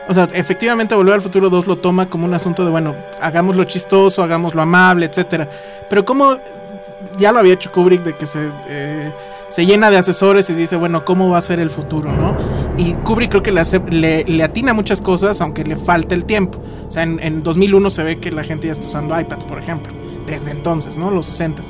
o 0.09 0.13
sea, 0.13 0.27
efectivamente 0.33 0.95
Volver 0.95 1.13
al 1.13 1.21
Futuro 1.21 1.49
2 1.49 1.67
lo 1.67 1.77
toma 1.77 2.09
como 2.09 2.25
un 2.25 2.33
asunto 2.33 2.65
de, 2.65 2.71
bueno, 2.71 2.93
hagámoslo 3.21 3.63
chistoso, 3.63 4.21
hagámoslo 4.21 4.61
amable, 4.61 5.05
etcétera. 5.05 5.49
Pero 5.89 6.03
como 6.03 6.35
ya 7.17 7.31
lo 7.31 7.39
había 7.39 7.53
hecho 7.53 7.71
Kubrick 7.71 8.03
de 8.03 8.17
que 8.17 8.27
se, 8.27 8.49
eh, 8.67 9.11
se 9.51 9.65
llena 9.65 9.91
de 9.91 9.97
asesores 9.97 10.49
y 10.49 10.53
dice, 10.53 10.75
bueno, 10.77 11.05
¿cómo 11.05 11.29
va 11.29 11.37
a 11.37 11.41
ser 11.41 11.59
el 11.59 11.69
futuro, 11.69 12.11
no? 12.11 12.35
Y 12.77 12.93
Kubrick 12.93 13.29
creo 13.29 13.43
que 13.43 13.51
le, 13.51 13.59
hace- 13.59 13.79
le, 13.89 14.23
le 14.23 14.43
atina 14.43 14.73
muchas 14.73 15.01
cosas, 15.01 15.41
aunque 15.41 15.63
le 15.63 15.75
falta 15.75 16.15
el 16.15 16.25
tiempo. 16.25 16.57
O 16.87 16.91
sea, 16.91 17.03
en, 17.03 17.19
en 17.21 17.43
2001 17.43 17.89
se 17.89 18.03
ve 18.03 18.17
que 18.17 18.31
la 18.31 18.43
gente 18.43 18.67
ya 18.67 18.73
está 18.73 18.87
usando 18.87 19.19
iPads, 19.19 19.45
por 19.45 19.59
ejemplo. 19.59 19.93
Desde 20.25 20.51
entonces, 20.51 20.97
¿no? 20.97 21.11
Los 21.11 21.27
60 21.27 21.61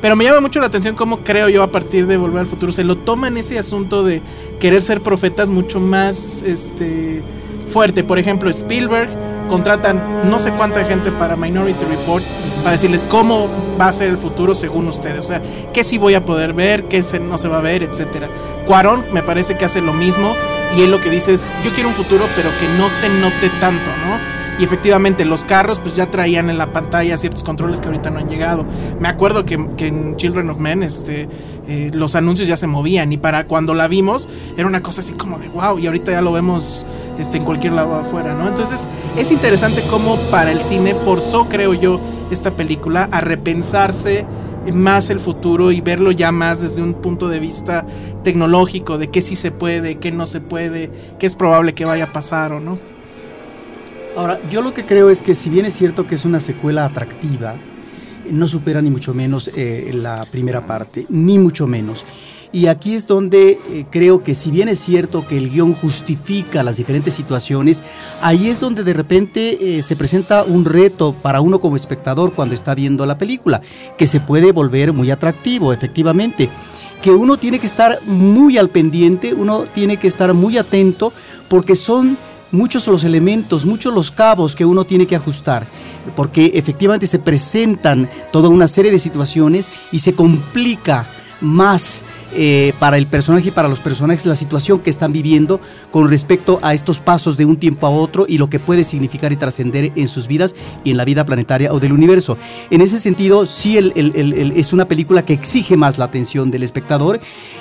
pero 0.00 0.16
me 0.16 0.24
llama 0.24 0.40
mucho 0.40 0.58
la 0.58 0.66
atención 0.66 0.96
cómo 0.96 1.18
creo 1.18 1.48
yo 1.48 1.62
a 1.62 1.68
partir 1.70 2.08
de 2.08 2.16
Volver 2.16 2.40
al 2.40 2.46
Futuro 2.48 2.72
se 2.72 2.82
lo 2.82 2.96
toman 2.96 3.36
ese 3.36 3.56
asunto 3.56 4.02
de 4.02 4.20
querer 4.58 4.82
ser 4.82 5.00
profetas 5.00 5.48
mucho 5.48 5.78
más 5.78 6.42
este 6.42 7.22
fuerte. 7.68 8.02
Por 8.02 8.18
ejemplo, 8.18 8.50
Spielberg 8.50 9.08
contratan 9.52 10.30
no 10.30 10.38
sé 10.38 10.50
cuánta 10.52 10.82
gente 10.86 11.12
para 11.12 11.36
Minority 11.36 11.84
Report 11.84 12.24
para 12.60 12.70
decirles 12.70 13.04
cómo 13.04 13.50
va 13.78 13.88
a 13.88 13.92
ser 13.92 14.08
el 14.08 14.16
futuro 14.16 14.54
según 14.54 14.88
ustedes. 14.88 15.18
O 15.18 15.22
sea, 15.22 15.42
qué 15.74 15.84
sí 15.84 15.98
voy 15.98 16.14
a 16.14 16.24
poder 16.24 16.54
ver, 16.54 16.84
qué 16.84 17.04
no 17.20 17.36
se 17.36 17.48
va 17.48 17.58
a 17.58 17.60
ver, 17.60 17.82
etcétera. 17.82 18.28
Cuarón 18.66 19.04
me 19.12 19.22
parece 19.22 19.58
que 19.58 19.66
hace 19.66 19.82
lo 19.82 19.92
mismo 19.92 20.34
y 20.74 20.80
él 20.80 20.90
lo 20.90 21.00
que 21.00 21.10
dice 21.10 21.34
es 21.34 21.52
yo 21.62 21.70
quiero 21.72 21.90
un 21.90 21.94
futuro 21.94 22.24
pero 22.34 22.48
que 22.48 22.78
no 22.78 22.88
se 22.88 23.10
note 23.10 23.50
tanto, 23.60 23.90
¿no? 24.06 24.32
Y 24.58 24.64
efectivamente, 24.64 25.24
los 25.24 25.44
carros 25.44 25.78
pues 25.78 25.96
ya 25.96 26.10
traían 26.10 26.48
en 26.48 26.56
la 26.56 26.72
pantalla 26.72 27.16
ciertos 27.16 27.42
controles 27.42 27.80
que 27.80 27.88
ahorita 27.88 28.10
no 28.10 28.20
han 28.20 28.28
llegado. 28.28 28.64
Me 29.00 29.08
acuerdo 29.08 29.44
que, 29.44 29.58
que 29.76 29.88
en 29.88 30.16
Children 30.16 30.50
of 30.50 30.58
Men 30.58 30.82
este, 30.82 31.28
eh, 31.68 31.90
los 31.92 32.14
anuncios 32.14 32.48
ya 32.48 32.56
se 32.56 32.66
movían 32.66 33.12
y 33.12 33.16
para 33.16 33.44
cuando 33.44 33.74
la 33.74 33.88
vimos 33.88 34.28
era 34.56 34.66
una 34.66 34.82
cosa 34.82 35.00
así 35.00 35.14
como 35.14 35.38
de 35.38 35.48
wow 35.48 35.78
y 35.78 35.86
ahorita 35.86 36.12
ya 36.12 36.20
lo 36.20 36.32
vemos 36.32 36.84
este, 37.22 37.38
en 37.38 37.44
cualquier 37.44 37.72
lado 37.72 37.94
afuera, 37.94 38.34
¿no? 38.34 38.48
Entonces 38.48 38.88
es 39.16 39.30
interesante 39.30 39.82
cómo 39.88 40.16
para 40.30 40.52
el 40.52 40.60
cine 40.60 40.94
forzó, 40.94 41.48
creo 41.48 41.72
yo, 41.72 42.00
esta 42.30 42.50
película 42.50 43.08
a 43.10 43.20
repensarse 43.20 44.26
más 44.74 45.10
el 45.10 45.18
futuro 45.18 45.72
y 45.72 45.80
verlo 45.80 46.12
ya 46.12 46.30
más 46.30 46.60
desde 46.60 46.82
un 46.82 46.94
punto 46.94 47.28
de 47.28 47.40
vista 47.40 47.86
tecnológico, 48.22 48.98
de 48.98 49.08
qué 49.08 49.22
sí 49.22 49.36
se 49.36 49.50
puede, 49.50 49.96
qué 49.96 50.12
no 50.12 50.26
se 50.26 50.40
puede, 50.40 50.90
qué 51.18 51.26
es 51.26 51.34
probable 51.34 51.72
que 51.74 51.84
vaya 51.84 52.04
a 52.04 52.12
pasar 52.12 52.52
o 52.52 52.60
no. 52.60 52.78
Ahora, 54.16 54.38
yo 54.50 54.60
lo 54.60 54.74
que 54.74 54.84
creo 54.84 55.08
es 55.08 55.22
que 55.22 55.34
si 55.34 55.48
bien 55.48 55.64
es 55.64 55.74
cierto 55.74 56.06
que 56.06 56.14
es 56.14 56.24
una 56.24 56.38
secuela 56.38 56.84
atractiva, 56.84 57.54
no 58.30 58.46
supera 58.46 58.82
ni 58.82 58.90
mucho 58.90 59.14
menos 59.14 59.50
eh, 59.56 59.90
la 59.94 60.26
primera 60.30 60.66
parte, 60.66 61.06
ni 61.08 61.38
mucho 61.38 61.66
menos. 61.66 62.04
Y 62.52 62.66
aquí 62.66 62.94
es 62.94 63.06
donde 63.06 63.58
eh, 63.70 63.86
creo 63.90 64.22
que 64.22 64.34
si 64.34 64.50
bien 64.50 64.68
es 64.68 64.78
cierto 64.78 65.26
que 65.26 65.38
el 65.38 65.48
guion 65.48 65.72
justifica 65.72 66.62
las 66.62 66.76
diferentes 66.76 67.14
situaciones, 67.14 67.82
ahí 68.20 68.50
es 68.50 68.60
donde 68.60 68.84
de 68.84 68.92
repente 68.92 69.78
eh, 69.78 69.82
se 69.82 69.96
presenta 69.96 70.44
un 70.44 70.66
reto 70.66 71.14
para 71.14 71.40
uno 71.40 71.60
como 71.60 71.76
espectador 71.76 72.34
cuando 72.34 72.54
está 72.54 72.74
viendo 72.74 73.06
la 73.06 73.16
película, 73.16 73.62
que 73.96 74.06
se 74.06 74.20
puede 74.20 74.52
volver 74.52 74.92
muy 74.92 75.10
atractivo, 75.10 75.72
efectivamente. 75.72 76.50
Que 77.00 77.10
uno 77.10 77.38
tiene 77.38 77.58
que 77.58 77.66
estar 77.66 77.98
muy 78.04 78.58
al 78.58 78.68
pendiente, 78.68 79.32
uno 79.32 79.64
tiene 79.74 79.96
que 79.96 80.06
estar 80.06 80.34
muy 80.34 80.58
atento, 80.58 81.10
porque 81.48 81.74
son 81.74 82.18
muchos 82.50 82.86
los 82.86 83.02
elementos, 83.02 83.64
muchos 83.64 83.94
los 83.94 84.10
cabos 84.10 84.54
que 84.54 84.66
uno 84.66 84.84
tiene 84.84 85.06
que 85.06 85.16
ajustar, 85.16 85.66
porque 86.14 86.52
efectivamente 86.54 87.06
se 87.06 87.18
presentan 87.18 88.10
toda 88.30 88.50
una 88.50 88.68
serie 88.68 88.92
de 88.92 88.98
situaciones 88.98 89.68
y 89.90 90.00
se 90.00 90.14
complica 90.14 91.06
más 91.40 92.04
eh, 92.34 92.72
para 92.78 92.98
el 92.98 93.06
personaje 93.06 93.48
y 93.48 93.50
para 93.52 93.68
los 93.68 93.80
personajes 93.80 94.26
la 94.26 94.36
situación 94.36 94.80
que 94.80 94.90
están 94.90 95.12
viviendo 95.12 95.60
con 95.90 96.08
respecto 96.08 96.58
a 96.62 96.74
estos 96.74 97.00
pasos 97.00 97.36
de 97.36 97.44
un 97.44 97.56
tiempo 97.56 97.86
a 97.86 97.90
otro 97.90 98.24
y 98.28 98.38
lo 98.38 98.48
que 98.48 98.58
puede 98.58 98.84
significar 98.84 99.32
y 99.32 99.36
trascender 99.36 99.92
en 99.96 100.08
sus 100.08 100.26
vidas 100.26 100.54
y 100.84 100.90
en 100.90 100.96
la 100.96 101.04
vida 101.04 101.24
planetaria 101.24 101.72
o 101.72 101.80
del 101.80 101.92
universo. 101.92 102.38
En 102.70 102.80
ese 102.80 102.98
sentido, 102.98 103.46
sí 103.46 103.76
es 103.76 104.72
una 104.72 104.86
película 104.86 105.24
que 105.24 105.32
exige 105.32 105.76
más 105.76 105.98
la 105.98 106.06
atención 106.06 106.50
del 106.50 106.62
espectador. 106.62 107.20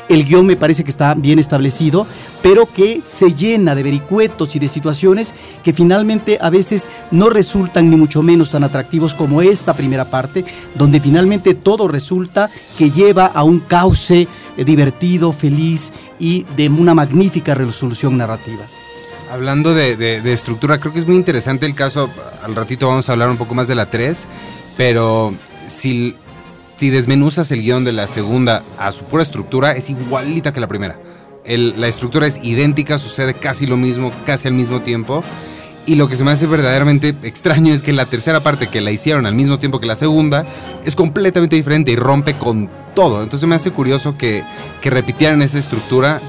El 0.09 0.25
guion 0.25 0.45
me 0.45 0.55
parece 0.55 0.83
que 0.83 0.91
está 0.91 1.13
bien 1.13 1.39
establecido, 1.39 2.07
pero 2.41 2.65
que 2.65 3.01
se 3.03 3.33
llena 3.33 3.75
de 3.75 3.83
vericuetos 3.83 4.55
y 4.55 4.59
de 4.59 4.67
situaciones 4.67 5.33
que 5.63 5.73
finalmente 5.73 6.37
a 6.41 6.49
veces 6.49 6.89
no 7.11 7.29
resultan 7.29 7.89
ni 7.89 7.95
mucho 7.95 8.21
menos 8.21 8.51
tan 8.51 8.63
atractivos 8.63 9.13
como 9.13 9.41
esta 9.41 9.73
primera 9.73 10.05
parte, 10.05 10.45
donde 10.75 10.99
finalmente 10.99 11.53
todo 11.53 11.87
resulta 11.87 12.49
que 12.77 12.91
lleva 12.91 13.25
a 13.25 13.43
un 13.43 13.59
cauce 13.59 14.27
divertido, 14.57 15.33
feliz 15.33 15.91
y 16.19 16.43
de 16.55 16.69
una 16.69 16.93
magnífica 16.93 17.55
resolución 17.55 18.17
narrativa. 18.17 18.63
Hablando 19.31 19.73
de, 19.73 19.95
de- 19.95 20.21
de 20.21 20.33
estructura, 20.33 20.79
creo 20.79 20.91
que 20.93 20.99
es 20.99 21.07
muy 21.07 21.15
interesante 21.15 21.65
el 21.65 21.73
caso. 21.75 22.09
Al 22.43 22.55
ratito 22.55 22.87
vamos 22.87 23.07
a 23.07 23.13
hablar 23.13 23.29
un 23.29 23.37
poco 23.37 23.53
más 23.55 23.67
de 23.67 23.75
la 23.75 23.85
3, 23.85 24.25
pero 24.77 25.33
si, 25.67 26.15
si 26.77 26.89
desmenuzas 26.89 27.49
el 27.51 27.61
guion 27.61 27.83
de 27.85 27.93
la 27.93 28.07
segunda 28.07 28.63
a 28.77 28.91
su 28.91 29.05
pura 29.05 29.23
estructura, 29.23 29.71
es 29.71 29.89
igualita 29.89 30.51
que 30.51 30.59
la 30.59 30.67
primera. 30.67 30.99
El- 31.45 31.79
la 31.79 31.87
estructura 31.87 32.27
es 32.27 32.39
idéntica, 32.43 32.99
sucede 32.99 33.33
casi 33.33 33.65
lo 33.67 33.77
mismo, 33.77 34.11
casi 34.25 34.47
al 34.47 34.53
mismo 34.53 34.81
tiempo. 34.81 35.23
Y 35.85 35.95
lo 35.95 36.07
que 36.07 36.15
se 36.15 36.23
me 36.23 36.31
hace 36.31 36.45
verdaderamente 36.45 37.15
extraño 37.23 37.73
es 37.73 37.81
que 37.81 37.91
la 37.91 38.05
tercera 38.05 38.39
parte 38.39 38.67
que 38.67 38.81
la 38.81 38.91
hicieron 38.91 39.25
al 39.25 39.33
mismo 39.33 39.59
tiempo 39.59 39.79
que 39.79 39.87
la 39.87 39.95
segunda 39.95 40.45
es 40.85 40.95
completamente 40.95 41.55
diferente 41.55 41.91
y 41.91 41.95
rompe 41.95 42.35
con 42.35 42.69
todo. 42.93 43.23
Entonces 43.23 43.49
me 43.49 43.55
hace 43.55 43.71
curioso 43.71 44.17
que, 44.17 44.43
que 44.81 44.89
repitieran 44.89 45.41
esa 45.41 45.57
estructura 45.57 46.21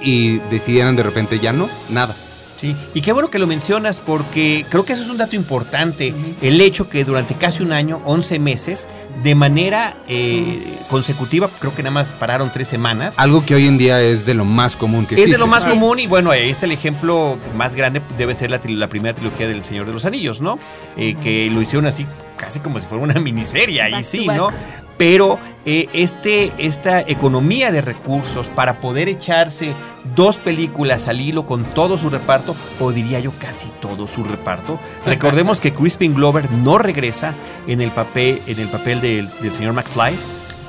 y 0.00 0.38
decidieran 0.50 0.96
de 0.96 1.02
repente 1.02 1.38
ya 1.38 1.52
no, 1.52 1.68
nada. 1.90 2.16
Sí, 2.64 2.74
y 2.94 3.02
qué 3.02 3.12
bueno 3.12 3.28
que 3.28 3.38
lo 3.38 3.46
mencionas 3.46 4.00
porque 4.00 4.64
creo 4.70 4.86
que 4.86 4.94
eso 4.94 5.02
es 5.02 5.10
un 5.10 5.18
dato 5.18 5.36
importante, 5.36 6.14
el 6.40 6.58
hecho 6.62 6.88
que 6.88 7.04
durante 7.04 7.34
casi 7.34 7.62
un 7.62 7.74
año, 7.74 8.00
11 8.06 8.38
meses, 8.38 8.88
de 9.22 9.34
manera 9.34 9.98
eh, 10.08 10.78
consecutiva, 10.88 11.50
creo 11.58 11.74
que 11.74 11.82
nada 11.82 11.90
más 11.90 12.12
pararon 12.12 12.50
tres 12.50 12.66
semanas. 12.68 13.18
Algo 13.18 13.44
que 13.44 13.54
hoy 13.54 13.66
en 13.66 13.76
día 13.76 14.00
es 14.00 14.24
de 14.24 14.32
lo 14.32 14.46
más 14.46 14.76
común 14.76 15.04
que 15.04 15.22
Es 15.22 15.30
de 15.30 15.36
lo 15.36 15.46
más 15.46 15.64
Sí. 15.64 15.68
común 15.68 15.98
y 15.98 16.06
bueno, 16.06 16.30
ahí 16.30 16.48
está 16.48 16.64
el 16.64 16.72
ejemplo 16.72 17.36
más 17.54 17.74
grande, 17.74 18.00
debe 18.16 18.34
ser 18.34 18.50
la, 18.50 18.88
primera 18.88 19.14
trilogía 19.14 19.46
del 19.46 19.62
Señor 19.62 19.84
de 19.84 19.92
los 19.92 20.06
Anillos, 20.06 20.40
¿no? 20.40 20.58
Eh, 20.96 21.16
que 21.22 21.50
lo 21.50 21.60
hicieron 21.60 21.84
así 21.84 22.06
casi 22.38 22.60
como 22.60 22.80
si 22.80 22.86
fuera 22.86 23.04
una 23.04 23.20
miniserie, 23.20 23.82
ahí 23.82 24.02
sí. 24.02 24.26
¿no? 24.26 24.48
Pero 24.96 25.38
eh, 25.66 25.88
este, 25.92 26.52
esta 26.58 27.00
economía 27.00 27.72
de 27.72 27.80
recursos 27.80 28.48
para 28.48 28.78
poder 28.80 29.08
echarse 29.08 29.72
dos 30.14 30.36
películas 30.36 31.08
al 31.08 31.20
hilo 31.20 31.46
con 31.46 31.64
todo 31.64 31.98
su 31.98 32.10
reparto, 32.10 32.54
o 32.78 32.92
diría 32.92 33.18
yo 33.20 33.32
casi 33.38 33.68
todo 33.80 34.06
su 34.06 34.22
reparto. 34.24 34.78
Recordemos 35.06 35.60
que 35.60 35.72
Crispin 35.72 36.14
Glover 36.14 36.50
no 36.50 36.78
regresa 36.78 37.34
en 37.66 37.80
el 37.80 37.90
papel, 37.90 38.40
en 38.46 38.58
el 38.60 38.68
papel 38.68 39.00
del, 39.00 39.28
del 39.40 39.52
señor 39.52 39.72
McFly, 39.72 40.14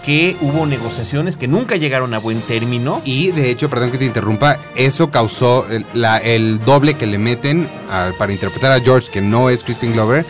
que 0.03 0.37
hubo 0.41 0.65
negociaciones 0.67 1.35
que 1.35 1.47
nunca 1.47 1.75
llegaron 1.77 2.13
a 2.13 2.19
buen 2.19 2.39
término. 2.41 3.01
Y 3.05 3.31
de 3.31 3.49
hecho, 3.49 3.69
perdón 3.69 3.91
que 3.91 3.97
te 3.97 4.05
interrumpa, 4.05 4.57
eso 4.75 5.09
causó 5.09 5.67
el, 5.67 5.83
la- 5.93 6.19
el 6.19 6.59
doble 6.63 6.93
que 6.93 7.07
le 7.07 7.17
meten 7.17 7.67
a- 7.91 8.11
para 8.17 8.31
interpretar 8.31 8.71
a 8.71 8.79
George, 8.79 9.11
que 9.11 9.21
no 9.21 9.49
es 9.49 9.63
Crispin 9.63 9.93
Glover, 9.93 10.23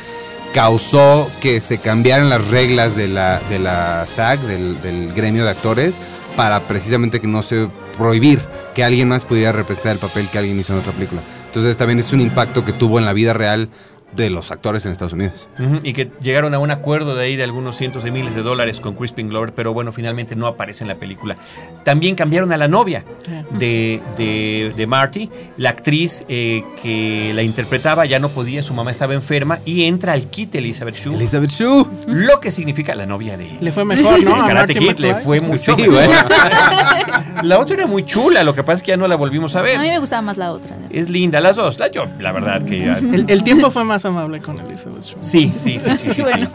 causó 0.55 1.29
que 1.41 1.59
se 1.59 1.79
cambiaran 1.79 2.29
las 2.29 2.47
reglas 2.47 2.95
de 2.95 3.09
la, 3.09 3.41
de 3.49 3.59
la 3.59 4.07
SAG, 4.07 4.39
del, 4.39 4.81
del 4.81 5.13
gremio 5.13 5.43
de 5.43 5.49
actores, 5.49 5.99
para 6.37 6.61
precisamente 6.61 7.19
que 7.19 7.27
no 7.27 7.41
se 7.41 7.67
prohibir 7.97 8.41
que 8.73 8.81
alguien 8.81 9.09
más 9.09 9.25
pudiera 9.25 9.51
representar 9.51 9.91
el 9.91 9.99
papel 9.99 10.29
que 10.29 10.37
alguien 10.37 10.57
hizo 10.57 10.71
en 10.71 10.79
otra 10.79 10.93
película. 10.93 11.21
Entonces 11.47 11.75
también 11.75 11.99
es 11.99 12.13
un 12.13 12.21
impacto 12.21 12.63
que 12.63 12.71
tuvo 12.71 12.99
en 12.99 13.05
la 13.05 13.11
vida 13.11 13.33
real 13.33 13.67
de 14.15 14.29
los 14.29 14.51
actores 14.51 14.85
en 14.85 14.91
Estados 14.91 15.13
Unidos. 15.13 15.47
Y 15.83 15.93
que 15.93 16.11
llegaron 16.21 16.53
a 16.53 16.59
un 16.59 16.71
acuerdo 16.71 17.15
de 17.15 17.23
ahí 17.25 17.35
de 17.35 17.43
algunos 17.43 17.75
cientos 17.77 18.03
de 18.03 18.11
miles 18.11 18.35
de 18.35 18.41
dólares 18.43 18.79
con 18.79 18.95
Crispin 18.95 19.29
Glover, 19.29 19.53
pero 19.53 19.73
bueno, 19.73 19.91
finalmente 19.91 20.35
no 20.35 20.47
aparece 20.47 20.83
en 20.83 20.87
la 20.87 20.95
película. 20.95 21.35
También 21.83 22.15
cambiaron 22.15 22.51
a 22.51 22.57
la 22.57 22.67
novia 22.67 23.03
de, 23.51 24.01
de- 24.17 24.73
de 24.75 24.87
Marty. 24.87 25.29
La 25.57 25.71
actriz 25.71 26.23
eh, 26.29 26.63
que 26.81 27.31
la 27.35 27.43
interpretaba 27.43 28.05
ya 28.05 28.19
no 28.19 28.29
podía, 28.29 28.63
su 28.63 28.73
mamá 28.73 28.91
estaba 28.91 29.13
enferma 29.13 29.59
y 29.65 29.83
entra 29.85 30.13
al 30.13 30.27
kit 30.27 30.53
Elizabeth 30.55 30.95
Shue. 30.95 31.15
Elizabeth 31.15 31.51
Shue. 31.51 31.85
Lo 32.07 32.39
que 32.39 32.51
significa 32.51 32.95
la 32.95 33.05
novia 33.05 33.37
de... 33.37 33.57
Le 33.59 33.71
fue 33.71 33.85
mejor, 33.85 34.23
¿no? 34.23 34.35
A 34.43 34.47
Karate 34.47 34.73
Marty 34.73 34.87
Kid 34.95 34.99
le 34.99 35.15
fue 35.15 35.39
mucho 35.41 35.75
Sí, 35.75 35.81
mejor. 35.89 35.93
bueno. 35.93 36.13
La 37.43 37.59
otra 37.59 37.75
era 37.75 37.85
muy 37.85 38.05
chula, 38.05 38.43
lo 38.43 38.53
que 38.55 38.63
pasa 38.63 38.75
es 38.77 38.83
que 38.83 38.89
ya 38.89 38.97
no 38.97 39.07
la 39.07 39.15
volvimos 39.15 39.55
a 39.55 39.59
A 39.59 39.63
mí 39.63 39.69
ver. 39.69 39.79
me 39.79 39.99
gustaba 39.99 40.21
más 40.21 40.37
la 40.37 40.51
otra. 40.51 40.75
Es 40.89 41.09
linda, 41.09 41.41
las 41.41 41.57
dos. 41.57 41.77
La, 41.79 41.91
yo, 41.91 42.05
la 42.19 42.31
verdad 42.31 42.63
que... 42.63 42.85
El, 43.15 43.25
el 43.27 43.43
tiempo 43.43 43.69
fue 43.71 43.83
más 43.83 44.04
amable 44.05 44.41
con 44.41 44.57
Elizabeth 44.59 45.03
Shue. 45.03 45.17
Sí, 45.21 45.51
sí, 45.55 45.79
sí, 45.79 45.79
sí, 45.79 45.97
sí, 45.97 46.03
Sí, 46.05 46.13
sí. 46.13 46.21
bueno. 46.21 46.49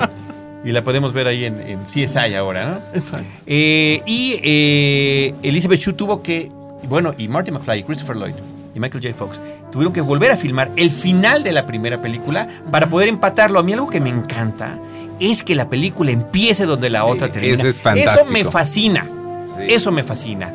Y 0.65 0.73
la 0.73 0.83
podemos 0.83 1.13
ver 1.15 1.27
ahí 1.27 1.45
en, 1.47 1.59
en 1.61 1.81
CSI 1.85 2.35
ahora, 2.35 2.67
¿no? 2.67 2.99
Exacto. 2.99 3.27
Eh, 3.47 4.03
y 4.07 4.39
eh, 4.43 5.35
Elizabeth 5.43 5.81
Shue 5.81 5.95
tuvo 5.95 6.23
que, 6.23 6.51
bueno, 6.89 7.15
y 7.17 7.29
Marty 7.29 7.51
McFly, 7.51 7.79
y 7.79 7.83
Christopher 7.83 8.17
Lloyd 8.17 8.35
y 8.75 8.79
Michael 8.79 9.03
J. 9.03 9.15
Fox 9.17 9.41
tuvieron 9.73 9.93
que 9.93 10.01
volver 10.03 10.31
a 10.31 10.37
filmar 10.37 10.71
el 10.77 10.91
final 10.91 11.43
de 11.43 11.53
la 11.53 11.67
primera 11.67 12.01
película 12.03 12.47
para 12.71 12.89
poder 12.89 13.09
empatarlo. 13.09 13.59
A 13.59 13.63
mí 13.63 13.73
algo 13.73 13.89
que 13.89 14.01
me 14.01 14.11
encanta 14.11 14.79
es 15.19 15.43
que 15.43 15.55
la 15.55 15.69
película 15.71 16.11
empiece 16.13 16.67
donde 16.67 16.91
la 16.91 17.03
Sí, 17.05 17.07
otra 17.11 17.33
termina. 17.33 17.55
eso 17.55 17.67
es 17.67 17.77
Eso 17.77 17.83
fantástico. 17.83 18.31
me 18.31 18.45
fascina. 18.45 19.07
Sí. 19.47 19.55
Eso 19.67 19.91
me 19.93 20.03
fascina. 20.05 20.53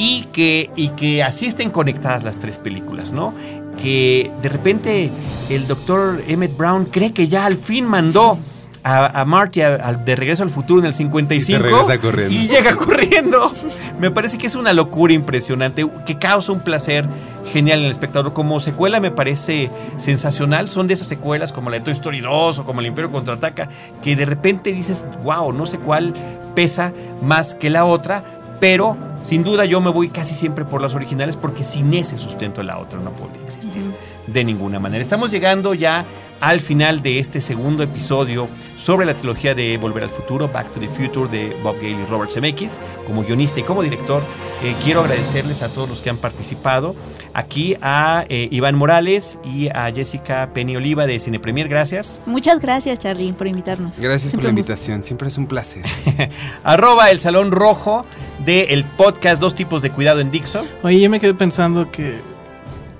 Y 0.00 0.26
que, 0.32 0.70
y 0.76 0.90
que 0.90 1.24
así 1.24 1.46
estén 1.46 1.70
conectadas 1.70 2.22
las 2.22 2.38
tres 2.38 2.60
películas, 2.60 3.10
¿no? 3.12 3.34
Que 3.80 4.30
de 4.42 4.48
repente 4.48 5.10
el 5.48 5.66
doctor 5.66 6.20
Emmett 6.26 6.56
Brown 6.56 6.84
cree 6.86 7.12
que 7.12 7.28
ya 7.28 7.46
al 7.46 7.56
fin 7.56 7.84
mandó 7.86 8.38
a, 8.84 9.20
a 9.20 9.24
Marty 9.24 9.60
a- 9.60 9.76
de 9.92 10.16
regreso 10.16 10.42
al 10.42 10.50
futuro 10.50 10.80
en 10.80 10.86
el 10.86 10.94
55 10.94 11.62
regresa 11.62 11.98
corriendo. 11.98 12.34
y 12.34 12.48
llega 12.48 12.74
corriendo. 12.76 13.52
Me 14.00 14.10
parece 14.10 14.38
que 14.38 14.46
es 14.46 14.54
una 14.54 14.72
locura 14.72 15.12
impresionante 15.12 15.86
que 16.06 16.18
causa 16.18 16.52
un 16.52 16.60
placer 16.60 17.06
genial 17.52 17.80
en 17.80 17.86
el 17.86 17.90
espectador. 17.92 18.32
Como 18.32 18.60
secuela 18.60 19.00
me 19.00 19.10
parece 19.10 19.70
sensacional. 19.96 20.68
Son 20.68 20.86
de 20.86 20.94
esas 20.94 21.06
secuelas 21.08 21.52
como 21.52 21.70
la 21.70 21.78
de 21.78 21.84
Toy 21.84 21.92
Story 21.94 22.20
2 22.20 22.58
o 22.60 22.64
como 22.64 22.80
el 22.80 22.86
Imperio 22.86 23.10
Contraataca 23.10 23.68
que 24.02 24.16
de 24.16 24.26
repente 24.26 24.72
dices, 24.72 25.06
wow, 25.22 25.52
no 25.52 25.66
sé 25.66 25.78
cuál 25.78 26.14
pesa 26.54 26.92
más 27.22 27.54
que 27.54 27.70
la 27.70 27.84
otra, 27.84 28.22
pero 28.60 28.96
sin 29.22 29.44
duda 29.44 29.64
yo 29.64 29.80
me 29.80 29.90
voy 29.90 30.08
casi 30.08 30.34
siempre 30.34 30.64
por 30.64 30.80
las 30.80 30.94
originales 30.94 31.36
porque 31.36 31.64
sin 31.64 31.92
ese 31.94 32.18
sustento 32.18 32.62
la 32.62 32.78
otra 32.78 32.98
no 33.00 33.12
podría 33.12 33.42
existir 33.42 33.82
de 34.26 34.44
ninguna 34.44 34.78
manera. 34.78 35.02
Estamos 35.02 35.30
llegando 35.30 35.74
ya 35.74 36.04
al 36.40 36.60
final 36.60 37.02
de 37.02 37.18
este 37.18 37.40
segundo 37.40 37.82
episodio 37.82 38.48
sobre 38.76 39.06
la 39.06 39.14
trilogía 39.14 39.54
de 39.54 39.76
Volver 39.76 40.04
al 40.04 40.10
Futuro, 40.10 40.48
Back 40.48 40.72
to 40.72 40.80
the 40.80 40.88
Future 40.88 41.28
de 41.28 41.54
Bob 41.62 41.76
Gale 41.76 41.90
y 41.90 42.06
Robert 42.08 42.30
Zemeckis, 42.30 42.80
como 43.06 43.22
guionista 43.22 43.60
y 43.60 43.62
como 43.64 43.82
director. 43.82 44.22
Eh, 44.62 44.74
quiero 44.82 45.00
agradecerles 45.00 45.62
a 45.62 45.68
todos 45.68 45.88
los 45.88 46.00
que 46.00 46.10
han 46.10 46.16
participado. 46.16 46.94
Aquí 47.34 47.76
a 47.82 48.24
eh, 48.28 48.48
Iván 48.50 48.76
Morales 48.76 49.38
y 49.44 49.68
a 49.68 49.92
Jessica 49.92 50.50
Penny 50.54 50.76
Oliva 50.76 51.06
de 51.06 51.18
Cine 51.18 51.40
Premier, 51.40 51.68
gracias. 51.68 52.20
Muchas 52.26 52.60
gracias, 52.60 52.98
Charlie, 53.00 53.32
por 53.32 53.46
invitarnos. 53.46 53.98
Gracias 54.00 54.30
Siempre 54.30 54.48
por 54.48 54.54
la 54.54 54.60
invitación, 54.60 55.02
siempre 55.02 55.28
es 55.28 55.38
un 55.38 55.46
placer. 55.46 55.84
Arroba 56.64 57.10
el 57.10 57.20
Salón 57.20 57.50
Rojo 57.50 58.04
del 58.44 58.84
podcast 58.84 59.40
Dos 59.40 59.54
Tipos 59.54 59.82
de 59.82 59.90
Cuidado 59.90 60.20
en 60.20 60.30
Dixon. 60.30 60.66
Oye, 60.82 61.00
yo 61.00 61.10
me 61.10 61.20
quedé 61.20 61.34
pensando 61.34 61.90
que. 61.90 62.18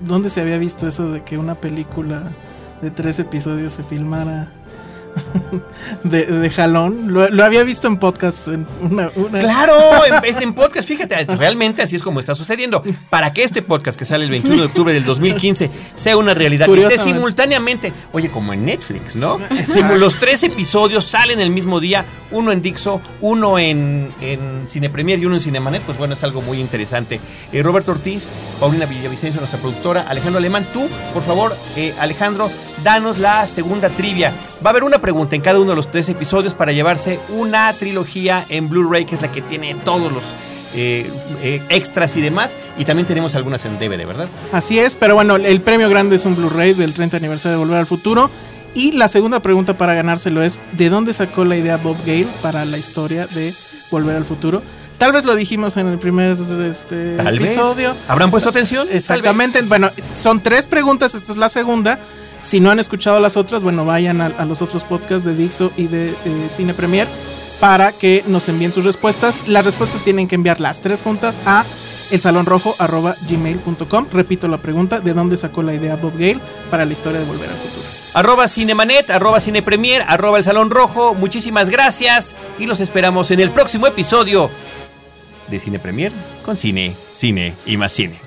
¿Dónde 0.01 0.29
se 0.29 0.39
había 0.39 0.57
visto 0.57 0.87
eso 0.87 1.11
de 1.11 1.23
que 1.23 1.37
una 1.37 1.55
película 1.55 2.31
de 2.81 2.91
tres 2.91 3.19
episodios 3.19 3.73
se 3.73 3.83
filmara 3.83 4.47
de, 6.03 6.25
de 6.25 6.49
jalón? 6.49 7.13
Lo, 7.13 7.27
lo 7.29 7.43
había 7.43 7.63
visto 7.63 7.87
en 7.87 7.97
podcast. 7.97 8.47
En 8.47 8.65
una, 8.81 9.09
una- 9.15 9.39
Claro, 9.39 10.05
en, 10.05 10.13
este, 10.25 10.43
en 10.43 10.53
podcast, 10.53 10.87
fíjate, 10.87 11.25
realmente 11.35 11.81
así 11.81 11.95
es 11.95 12.01
como 12.01 12.19
está 12.19 12.35
sucediendo. 12.35 12.81
Para 13.09 13.33
que 13.33 13.43
este 13.43 13.61
podcast 13.61 13.97
que 13.97 14.05
sale 14.05 14.23
el 14.25 14.31
21 14.31 14.57
de 14.57 14.65
octubre 14.65 14.93
del 14.93 15.05
2015 15.05 15.69
sea 15.95 16.17
una 16.17 16.33
realidad, 16.33 16.67
que 16.67 16.79
esté 16.79 16.97
simultáneamente, 16.97 17.93
oye, 18.11 18.29
como 18.29 18.53
en 18.53 18.65
Netflix, 18.65 19.15
¿no? 19.15 19.37
Los 19.97 20.19
tres 20.19 20.43
episodios 20.43 21.05
salen 21.05 21.39
el 21.39 21.49
mismo 21.49 21.79
día, 21.79 22.05
uno 22.31 22.51
en 22.51 22.61
Dixo, 22.61 23.01
uno 23.21 23.57
en, 23.59 24.09
en 24.21 24.67
Cine 24.67 24.89
Premier 24.89 25.19
y 25.19 25.25
uno 25.25 25.35
en 25.35 25.41
Cinemanet, 25.41 25.81
pues 25.83 25.97
bueno, 25.97 26.13
es 26.13 26.23
algo 26.23 26.41
muy 26.41 26.59
interesante. 26.59 27.19
Eh, 27.51 27.63
Roberto 27.63 27.91
Ortiz, 27.91 28.29
Paulina 28.59 28.85
Villavicencio, 28.85 29.39
nuestra 29.41 29.59
productora, 29.59 30.05
Alejandro 30.07 30.37
Alemán, 30.37 30.65
tú, 30.73 30.87
por 31.13 31.23
favor, 31.23 31.55
eh, 31.75 31.93
Alejandro, 31.99 32.49
danos 32.83 33.17
la 33.17 33.47
segunda 33.47 33.89
trivia. 33.89 34.33
Va 34.63 34.69
a 34.69 34.71
haber 34.71 34.83
una 34.83 34.99
pregunta 34.99 35.35
en 35.35 35.41
cada 35.41 35.59
uno 35.59 35.69
de 35.69 35.75
los 35.77 35.89
tres 35.89 36.09
episodios 36.09 36.53
para 36.53 36.71
llevarse 36.73 37.19
una 37.29 37.71
trilogía 37.73 38.45
en 38.49 38.67
Blu-ray, 38.67 39.05
que 39.05 39.15
es 39.15 39.21
la 39.21 39.31
que 39.31 39.41
tiene 39.41 39.73
todos 39.85 40.11
los 40.11 40.23
eh, 40.75 41.09
eh, 41.41 41.61
extras 41.69 42.17
y 42.17 42.21
demás. 42.21 42.57
Y 42.77 42.83
también 42.83 43.07
tenemos 43.07 43.35
algunas 43.35 43.63
en 43.65 43.79
DVD, 43.79 44.05
¿verdad? 44.05 44.27
Así 44.51 44.77
es, 44.77 44.95
pero 44.95 45.15
bueno, 45.15 45.37
el 45.37 45.61
premio 45.61 45.89
grande 45.89 46.17
es 46.17 46.25
un 46.25 46.35
Blu-ray 46.35 46.73
del 46.73 46.93
30 46.93 47.17
aniversario 47.17 47.57
de 47.57 47.63
Volver 47.63 47.79
al 47.79 47.87
Futuro. 47.87 48.29
Y 48.75 48.91
la 48.91 49.07
segunda 49.07 49.39
pregunta 49.39 49.77
para 49.77 49.93
ganárselo 49.93 50.43
es: 50.43 50.59
¿de 50.73 50.89
dónde 50.89 51.13
sacó 51.13 51.45
la 51.45 51.55
idea 51.55 51.77
Bob 51.77 51.97
Gale 52.05 52.27
para 52.41 52.65
la 52.65 52.77
historia 52.77 53.27
de 53.27 53.53
Volver 53.89 54.15
al 54.17 54.25
Futuro? 54.25 54.61
Tal 54.97 55.13
vez 55.13 55.23
lo 55.23 55.35
dijimos 55.35 55.77
en 55.77 55.87
el 55.87 55.97
primer 55.97 56.37
este, 56.69 57.15
Tal 57.15 57.37
episodio. 57.37 57.93
vez. 57.93 57.99
¿Habrán 58.09 58.29
puesto 58.29 58.49
atención? 58.49 58.85
Exactamente. 58.91 59.61
Bueno, 59.61 59.89
son 60.15 60.41
tres 60.41 60.67
preguntas, 60.67 61.15
esta 61.15 61.31
es 61.31 61.37
la 61.37 61.47
segunda. 61.47 61.97
Si 62.39 62.59
no 62.59 62.71
han 62.71 62.79
escuchado 62.79 63.19
las 63.19 63.37
otras, 63.37 63.63
bueno, 63.63 63.85
vayan 63.85 64.21
a, 64.21 64.27
a 64.27 64.45
los 64.45 64.61
otros 64.61 64.83
podcasts 64.83 65.25
de 65.25 65.35
Dixo 65.35 65.71
y 65.77 65.87
de 65.87 66.09
eh, 66.09 66.47
Cine 66.49 66.73
Premier 66.73 67.07
para 67.59 67.91
que 67.91 68.23
nos 68.27 68.47
envíen 68.49 68.71
sus 68.71 68.85
respuestas. 68.85 69.47
Las 69.47 69.65
respuestas 69.65 70.01
tienen 70.03 70.27
que 70.27 70.35
enviar 70.35 70.59
las 70.59 70.81
tres 70.81 71.01
juntas 71.01 71.41
a 71.45 71.65
elsalonrojo.gmail.com. 72.11 74.07
Repito 74.11 74.47
la 74.47 74.57
pregunta, 74.57 74.99
¿de 74.99 75.13
dónde 75.13 75.37
sacó 75.37 75.61
la 75.61 75.73
idea 75.73 75.95
Bob 75.95 76.13
Gale 76.13 76.39
para 76.69 76.85
la 76.85 76.93
historia 76.93 77.19
de 77.19 77.25
Volver 77.25 77.49
al 77.49 77.55
Futuro? 77.55 77.85
Arroba 78.13 78.47
Cinemanet, 78.47 79.09
arroba 79.11 79.39
Cinepremier, 79.39 80.03
arroba 80.07 80.39
El 80.39 80.43
Salón 80.43 80.71
Rojo. 80.71 81.13
Muchísimas 81.13 81.69
gracias 81.69 82.33
y 82.57 82.65
los 82.65 82.79
esperamos 82.79 83.29
en 83.31 83.39
el 83.39 83.51
próximo 83.51 83.85
episodio 83.87 84.49
de 85.47 85.59
Cine 85.59 85.79
Premier 85.79 86.11
con 86.43 86.55
cine, 86.55 86.95
cine 87.11 87.53
y 87.65 87.77
más 87.77 87.91
cine. 87.91 88.19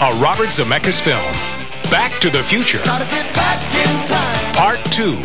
A 0.00 0.10
Robert 0.10 0.50
Zemeckis 0.50 1.00
film. 1.00 1.45
Back 1.90 2.18
to 2.20 2.30
the 2.30 2.42
Future. 2.42 2.80
Part 4.54 4.84
2. 4.90 5.16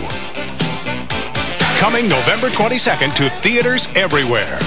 Coming 1.79 2.07
November 2.07 2.49
22nd 2.49 3.15
to 3.15 3.29
theaters 3.29 3.87
everywhere. 3.95 4.59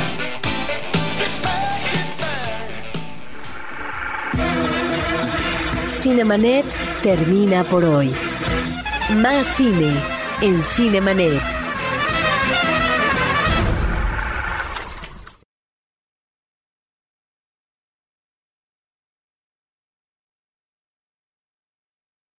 Cinemanet 5.86 6.64
termina 7.02 7.62
por 7.62 7.84
hoy. 7.84 8.12
Más 9.10 9.46
cine 9.56 9.94
en 10.40 10.62
Cinemanet. 10.64 11.53